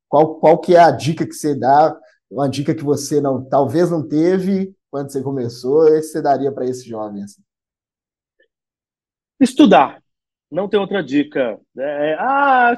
Qual, 0.10 0.36
qual 0.36 0.58
que 0.58 0.76
é 0.76 0.80
a 0.80 0.92
dica 0.92 1.26
que 1.26 1.34
você 1.34 1.56
dá? 1.56 1.98
Uma 2.30 2.50
dica 2.50 2.76
que 2.76 2.84
você 2.84 3.22
não, 3.22 3.44
talvez 3.46 3.90
não 3.90 4.06
teve 4.06 4.76
quando 4.92 5.12
você 5.12 5.22
começou, 5.22 5.88
e 5.88 6.02
você 6.02 6.22
daria 6.22 6.52
para 6.52 6.66
esse 6.66 6.88
jovem? 6.88 7.24
Assim? 7.24 7.42
Estudar. 9.40 10.04
Não 10.52 10.68
tem 10.68 10.80
outra 10.80 11.04
dica. 11.04 11.60
É, 11.78 12.16
ah, 12.20 12.76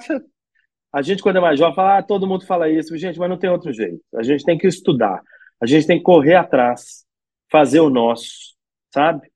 a 0.93 1.01
gente, 1.01 1.23
quando 1.23 1.37
é 1.37 1.39
mais 1.39 1.57
jovem, 1.57 1.75
fala, 1.75 1.97
ah, 1.99 2.03
todo 2.03 2.27
mundo 2.27 2.45
fala 2.45 2.69
isso, 2.69 2.97
gente, 2.97 3.17
mas 3.17 3.29
não 3.29 3.37
tem 3.37 3.49
outro 3.49 3.71
jeito. 3.71 4.01
A 4.15 4.23
gente 4.23 4.43
tem 4.43 4.57
que 4.57 4.67
estudar, 4.67 5.21
a 5.61 5.65
gente 5.65 5.87
tem 5.87 5.97
que 5.97 6.03
correr 6.03 6.35
atrás, 6.35 7.05
fazer 7.49 7.79
o 7.79 7.89
nosso, 7.89 8.55
sabe? 8.93 9.31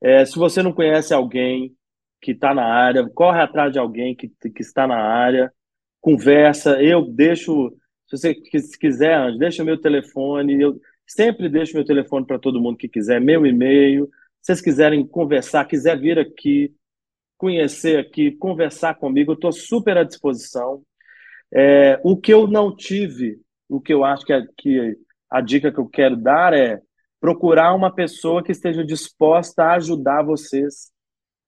É, 0.00 0.24
se 0.24 0.36
você 0.36 0.62
não 0.62 0.72
conhece 0.72 1.12
alguém 1.12 1.74
que 2.20 2.32
está 2.32 2.54
na 2.54 2.64
área, 2.64 3.08
corre 3.10 3.40
atrás 3.40 3.72
de 3.72 3.78
alguém 3.78 4.14
que, 4.14 4.28
que 4.28 4.62
está 4.62 4.86
na 4.86 4.96
área, 4.96 5.52
conversa. 6.00 6.80
Eu 6.82 7.02
deixo, 7.02 7.70
se 8.08 8.16
você 8.16 8.34
quiser, 8.34 9.36
deixa 9.38 9.64
meu 9.64 9.80
telefone. 9.80 10.60
Eu 10.60 10.80
sempre 11.06 11.48
deixo 11.48 11.74
meu 11.74 11.84
telefone 11.84 12.26
para 12.26 12.38
todo 12.38 12.60
mundo 12.60 12.76
que 12.76 12.88
quiser, 12.88 13.20
meu 13.20 13.46
e-mail. 13.46 14.06
Se 14.40 14.52
vocês 14.52 14.60
quiserem 14.60 15.06
conversar, 15.06 15.64
quiser 15.66 15.98
vir 15.98 16.18
aqui, 16.18 16.72
conhecer 17.36 17.98
aqui, 17.98 18.32
conversar 18.32 18.94
comigo, 18.94 19.32
estou 19.32 19.52
super 19.52 19.96
à 19.96 20.04
disposição. 20.04 20.82
É, 21.52 22.00
o 22.02 22.16
que 22.16 22.32
eu 22.32 22.46
não 22.46 22.74
tive, 22.74 23.38
o 23.68 23.80
que 23.80 23.92
eu 23.92 24.04
acho 24.04 24.24
que, 24.24 24.32
é, 24.32 24.42
que 24.56 24.96
a 25.30 25.40
dica 25.40 25.72
que 25.72 25.78
eu 25.78 25.88
quero 25.88 26.16
dar 26.16 26.52
é 26.52 26.80
procurar 27.20 27.74
uma 27.74 27.94
pessoa 27.94 28.42
que 28.42 28.52
esteja 28.52 28.84
disposta 28.84 29.64
a 29.64 29.74
ajudar 29.74 30.22
vocês, 30.22 30.90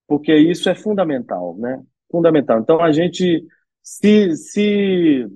porque 0.07 0.35
isso 0.35 0.69
é 0.69 0.75
fundamental, 0.75 1.57
né? 1.57 1.81
Fundamental. 2.11 2.59
Então 2.59 2.81
a 2.81 2.91
gente 2.91 3.45
se, 3.81 4.35
se, 4.35 5.27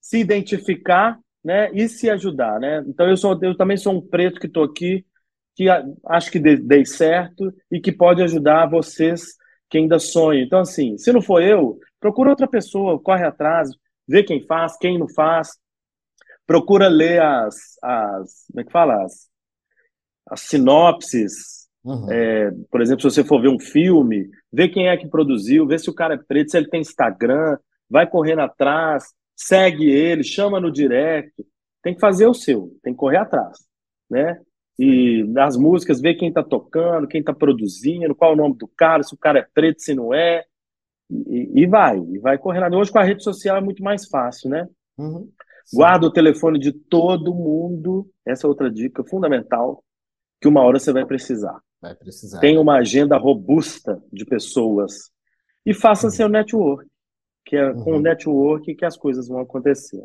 se 0.00 0.18
identificar 0.18 1.18
né, 1.44 1.70
e 1.72 1.88
se 1.88 2.08
ajudar. 2.10 2.60
Né? 2.60 2.84
Então, 2.86 3.08
eu, 3.08 3.16
sou, 3.16 3.38
eu 3.42 3.56
também 3.56 3.76
sou 3.76 3.94
um 3.94 4.00
preto 4.00 4.40
que 4.40 4.46
estou 4.46 4.64
aqui, 4.64 5.04
que 5.54 5.66
acho 6.06 6.30
que 6.30 6.38
dei 6.38 6.84
certo 6.84 7.52
e 7.70 7.80
que 7.80 7.92
pode 7.92 8.22
ajudar 8.22 8.70
vocês 8.70 9.36
que 9.68 9.78
ainda 9.78 9.98
sonham. 9.98 10.44
Então, 10.44 10.60
assim, 10.60 10.98
se 10.98 11.12
não 11.12 11.22
for 11.22 11.42
eu, 11.42 11.78
procura 11.98 12.30
outra 12.30 12.46
pessoa, 12.46 13.00
corre 13.00 13.24
atrás, 13.24 13.70
vê 14.06 14.22
quem 14.22 14.44
faz, 14.46 14.76
quem 14.76 14.98
não 14.98 15.08
faz, 15.08 15.50
procura 16.46 16.88
ler 16.88 17.22
as, 17.22 17.54
as 17.82 18.44
como 18.48 18.60
é 18.60 18.64
que 18.64 18.72
fala? 18.72 19.02
As, 19.02 19.28
as 20.28 20.40
sinopses. 20.42 21.68
Uhum. 21.84 22.12
É, 22.12 22.50
por 22.70 22.80
exemplo, 22.80 23.00
se 23.00 23.16
você 23.16 23.24
for 23.24 23.40
ver 23.40 23.48
um 23.48 23.58
filme, 23.58 24.28
vê 24.52 24.68
quem 24.68 24.88
é 24.88 24.96
que 24.96 25.08
produziu, 25.08 25.66
vê 25.66 25.78
se 25.78 25.90
o 25.90 25.94
cara 25.94 26.14
é 26.14 26.18
preto, 26.18 26.50
se 26.50 26.56
ele 26.56 26.68
tem 26.68 26.80
Instagram, 26.80 27.56
vai 27.88 28.06
correndo 28.06 28.40
atrás, 28.40 29.04
segue 29.34 29.90
ele, 29.90 30.22
chama 30.22 30.60
no 30.60 30.70
direct. 30.70 31.32
Tem 31.82 31.94
que 31.94 32.00
fazer 32.00 32.26
o 32.26 32.34
seu, 32.34 32.76
tem 32.82 32.92
que 32.92 32.98
correr 32.98 33.16
atrás, 33.16 33.58
né? 34.08 34.40
E 34.78 35.22
nas 35.24 35.56
músicas, 35.56 36.00
ver 36.00 36.14
quem 36.14 36.28
está 36.28 36.42
tocando, 36.42 37.06
quem 37.06 37.20
está 37.20 37.32
produzindo, 37.32 38.14
qual 38.14 38.32
o 38.32 38.36
nome 38.36 38.56
do 38.56 38.66
cara, 38.66 39.02
se 39.02 39.14
o 39.14 39.18
cara 39.18 39.40
é 39.40 39.46
preto, 39.54 39.82
se 39.82 39.94
não 39.94 40.14
é. 40.14 40.44
E, 41.10 41.62
e 41.62 41.66
vai, 41.66 41.98
e 41.98 42.18
vai 42.18 42.38
correndo. 42.38 42.76
Hoje 42.76 42.90
com 42.90 42.98
a 42.98 43.04
rede 43.04 43.22
social 43.22 43.56
é 43.56 43.60
muito 43.60 43.82
mais 43.82 44.06
fácil, 44.06 44.48
né? 44.50 44.66
Uhum. 44.96 45.28
Guarda 45.72 46.06
o 46.06 46.12
telefone 46.12 46.58
de 46.58 46.72
todo 46.72 47.34
mundo. 47.34 48.08
Essa 48.26 48.46
é 48.46 48.48
outra 48.48 48.70
dica 48.70 49.04
fundamental, 49.04 49.84
que 50.40 50.48
uma 50.48 50.62
hora 50.62 50.78
você 50.78 50.92
vai 50.92 51.04
precisar. 51.04 51.60
Vai 51.80 51.94
precisar. 51.94 52.40
Tem 52.40 52.58
uma 52.58 52.78
agenda 52.78 53.16
robusta 53.16 54.02
de 54.12 54.24
pessoas. 54.24 55.10
E 55.66 55.74
faça 55.74 56.06
uhum. 56.06 56.12
seu 56.12 56.28
network, 56.28 56.88
que 57.44 57.56
é 57.56 57.70
uhum. 57.70 57.84
com 57.84 57.96
o 57.96 58.00
network 58.00 58.74
que 58.74 58.84
as 58.84 58.96
coisas 58.96 59.28
vão 59.28 59.40
acontecer. 59.40 60.04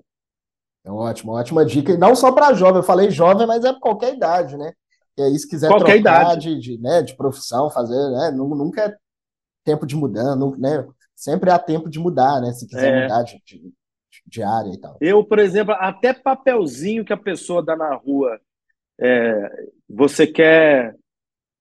É 0.87 0.91
ótimo, 0.91 1.33
ótima 1.33 1.65
dica. 1.65 1.91
E 1.91 1.97
não 1.97 2.15
só 2.15 2.31
para 2.31 2.53
jovem, 2.53 2.77
eu 2.77 2.83
falei 2.83 3.11
jovem, 3.11 3.45
mas 3.45 3.65
é 3.65 3.73
qualquer 3.77 4.15
idade, 4.15 4.55
né? 4.55 4.71
E 5.17 5.21
aí, 5.21 5.37
se 5.37 5.47
quiser 5.47 5.67
qualquer 5.67 5.97
idade. 5.97 6.55
De, 6.55 6.77
de, 6.77 6.81
né, 6.81 7.01
de 7.01 7.13
profissão, 7.17 7.69
fazer, 7.69 8.09
né? 8.11 8.31
Nunca 8.31 8.83
é 8.83 8.95
tempo 9.65 9.85
de 9.85 9.97
mudar, 9.97 10.37
né? 10.57 10.87
Sempre 11.13 11.51
há 11.51 11.59
tempo 11.59 11.89
de 11.89 11.99
mudar, 11.99 12.39
né? 12.39 12.53
Se 12.53 12.65
quiser 12.65 12.93
é. 12.93 13.01
mudar 13.03 13.23
de, 13.23 13.41
de, 13.45 13.73
de, 14.25 14.41
área 14.41 14.71
e 14.71 14.77
tal. 14.77 14.97
Eu, 15.01 15.25
por 15.25 15.39
exemplo, 15.39 15.73
até 15.77 16.13
papelzinho 16.13 17.03
que 17.03 17.11
a 17.11 17.17
pessoa 17.17 17.61
dá 17.61 17.75
na 17.75 17.93
rua, 17.93 18.39
é, 18.97 19.67
você 19.89 20.25
quer 20.25 20.95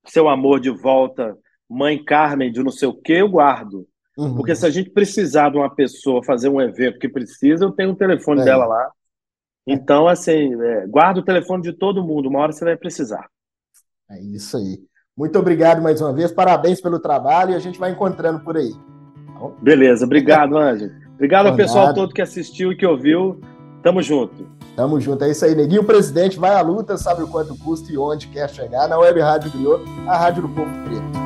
seu 0.07 0.29
amor 0.29 0.61
de 0.61 0.71
volta, 0.71 1.37
mãe 1.69 2.03
Carmen 2.03 2.53
de 2.53 2.63
não 2.63 2.71
sei 2.71 2.87
o 2.87 2.95
que, 2.95 3.15
eu 3.15 3.29
guardo. 3.29 3.89
Uhum. 4.17 4.37
Porque 4.37 4.55
se 4.55 4.65
a 4.65 4.71
gente 4.71 4.91
precisar 4.91 5.51
de 5.51 5.57
uma 5.57 5.75
pessoa 5.75 6.23
fazer 6.23 6.49
um 6.49 6.61
evento 6.61 7.01
que 7.01 7.09
precisa, 7.09 7.65
eu 7.65 7.73
tenho 7.73 7.91
o 7.91 7.97
telefone 7.97 8.43
é. 8.43 8.45
dela 8.45 8.67
lá. 8.67 8.93
Então, 9.67 10.07
assim, 10.07 10.55
é, 10.63 10.87
guarda 10.87 11.21
o 11.21 11.25
telefone 11.25 11.63
de 11.63 11.73
todo 11.73 12.05
mundo, 12.05 12.29
uma 12.29 12.39
hora 12.41 12.53
você 12.53 12.65
vai 12.65 12.77
precisar. 12.77 13.27
É 14.11 14.21
isso 14.21 14.57
aí. 14.57 14.79
Muito 15.17 15.39
obrigado 15.39 15.83
mais 15.83 16.01
uma 16.01 16.13
vez, 16.13 16.31
parabéns 16.31 16.81
pelo 16.81 17.01
trabalho 17.01 17.53
e 17.53 17.55
a 17.55 17.59
gente 17.59 17.79
vai 17.79 17.91
encontrando 17.91 18.41
por 18.41 18.57
aí. 18.57 18.73
Tá 18.73 19.51
Beleza, 19.61 20.05
obrigado, 20.05 20.57
Anjo. 20.57 20.91
Obrigado 21.15 21.47
ao 21.47 21.57
pessoal 21.57 21.95
todo 21.95 22.13
que 22.13 22.23
assistiu 22.23 22.71
e 22.71 22.77
que 22.77 22.87
ouviu. 22.87 23.41
Tamo 23.83 24.03
junto. 24.03 24.47
Tamo 24.77 25.01
junto, 25.01 25.25
é 25.25 25.31
isso 25.31 25.45
aí, 25.45 25.55
Neguinho. 25.55 25.83
O 25.83 25.87
presidente 25.87 26.39
vai 26.39 26.55
à 26.55 26.61
luta, 26.61 26.97
sabe 26.99 27.23
o 27.23 27.29
quanto 27.29 27.57
custa 27.57 27.91
e 27.91 27.97
onde 27.97 28.29
quer 28.29 28.51
chegar. 28.51 28.87
Na 28.89 28.99
Web 28.99 29.21
Rádio 29.21 29.51
Griot, 29.51 29.83
a 30.07 30.19
Rádio 30.19 30.43
do 30.43 30.49
Povo 30.51 30.71
Preto. 30.85 31.26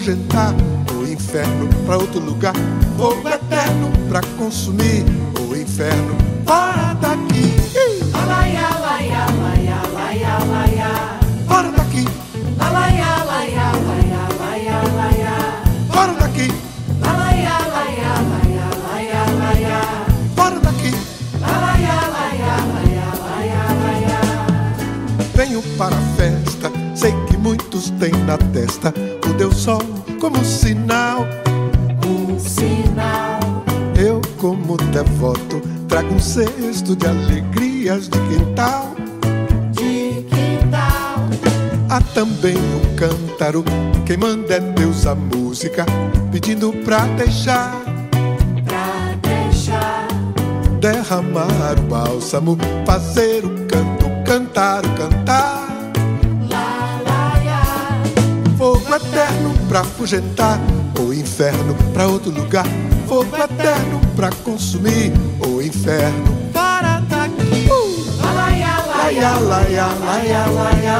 afugentar 0.00 0.54
o 0.94 1.06
inferno 1.06 1.68
pra 1.84 1.98
outro 1.98 2.20
lugar. 2.20 2.54
Fogo 2.96 3.28
eterno 3.28 3.92
pra 4.08 4.22
consumir 4.38 5.04
o 5.38 5.54
inferno 5.54 6.16
fora 6.46 6.94
daqui. 6.94 7.52
Alaia, 8.14 8.66
alaia, 8.66 9.26
alaia, 9.26 9.76
alaia, 9.84 10.36
alaia. 10.36 10.90
Fora 11.46 11.70
daqui. 11.72 12.04
Alaia, 12.58 13.06
alaia, 13.20 13.66
alaia. 13.68 14.20
Fora 15.92 16.14
daqui. 16.14 16.48
Laia, 17.00 17.58
laia, 17.74 18.12
laia, 18.30 18.66
laia, 18.88 19.22
laia. 19.38 19.80
Fora 20.34 20.60
daqui. 20.60 20.92
Laia, 21.40 21.96
laia, 22.16 22.54
laia, 22.72 23.06
laia, 23.26 23.62
laia. 23.84 24.20
Venho 25.34 25.62
para 25.76 25.94
a 25.94 26.00
festa, 26.16 26.72
sei 26.94 27.12
que 27.26 27.36
muitos 27.36 27.90
têm 27.90 28.12
na 28.24 28.38
testa 28.38 28.92
o 29.40 29.48
Deus 29.48 29.56
Sol 29.56 29.82
como 30.20 30.44
sinal. 30.44 31.26
Um 32.06 32.38
sinal. 32.38 33.40
Eu, 33.98 34.20
como 34.38 34.76
devoto, 34.76 35.62
trago 35.88 36.14
um 36.14 36.20
cesto 36.20 36.94
de 36.94 37.06
alegrias 37.06 38.08
de 38.08 38.18
quintal. 38.28 38.94
De 39.72 40.26
quintal. 40.28 41.24
Há 41.88 42.00
também 42.12 42.54
um 42.54 42.96
cântaro, 42.96 43.64
quem 44.04 44.18
manda 44.18 44.54
é 44.54 44.60
Deus 44.60 45.06
a 45.06 45.14
música, 45.14 45.86
pedindo 46.30 46.70
pra 46.84 47.06
deixar. 47.16 47.80
Pra 48.66 49.16
deixar. 49.22 50.06
Derramar 50.80 51.78
o 51.78 51.82
bálsamo, 51.88 52.58
fazer 52.84 53.44
o 53.46 53.66
canto, 53.66 54.06
cantar 54.26 54.84
o 54.84 54.90
cantar. 54.90 55.69
Fogo 58.90 59.04
eterno 59.06 59.54
pra 59.68 59.80
afugentar, 59.82 60.58
o 60.98 61.14
inferno 61.14 61.76
pra 61.92 62.08
outro 62.08 62.32
lugar. 62.32 62.66
Fogo 63.06 63.36
eterno 63.36 64.00
pra 64.16 64.30
consumir, 64.42 65.12
o 65.46 65.62
inferno 65.62 66.36
para 66.52 66.98
daqui. 66.98 67.68
Uh! 67.70 68.34
Laia, 68.34 68.84
laia, 68.88 69.38
laia, 69.38 69.86
laia, 69.86 70.46
laia. 70.46 70.98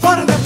Fora 0.00 0.26
daqui. 0.26 0.37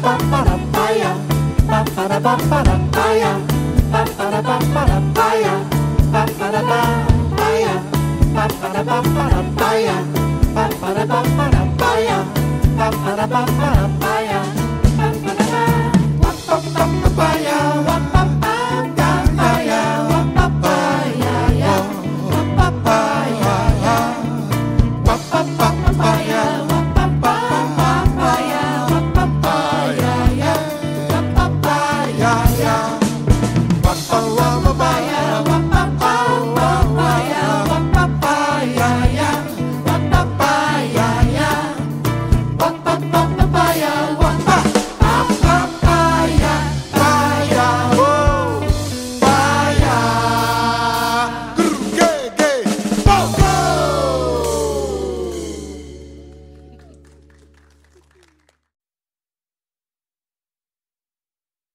Para 0.00 0.16
para 0.18 0.56
para 13.28 13.88
paia, 14.00 14.11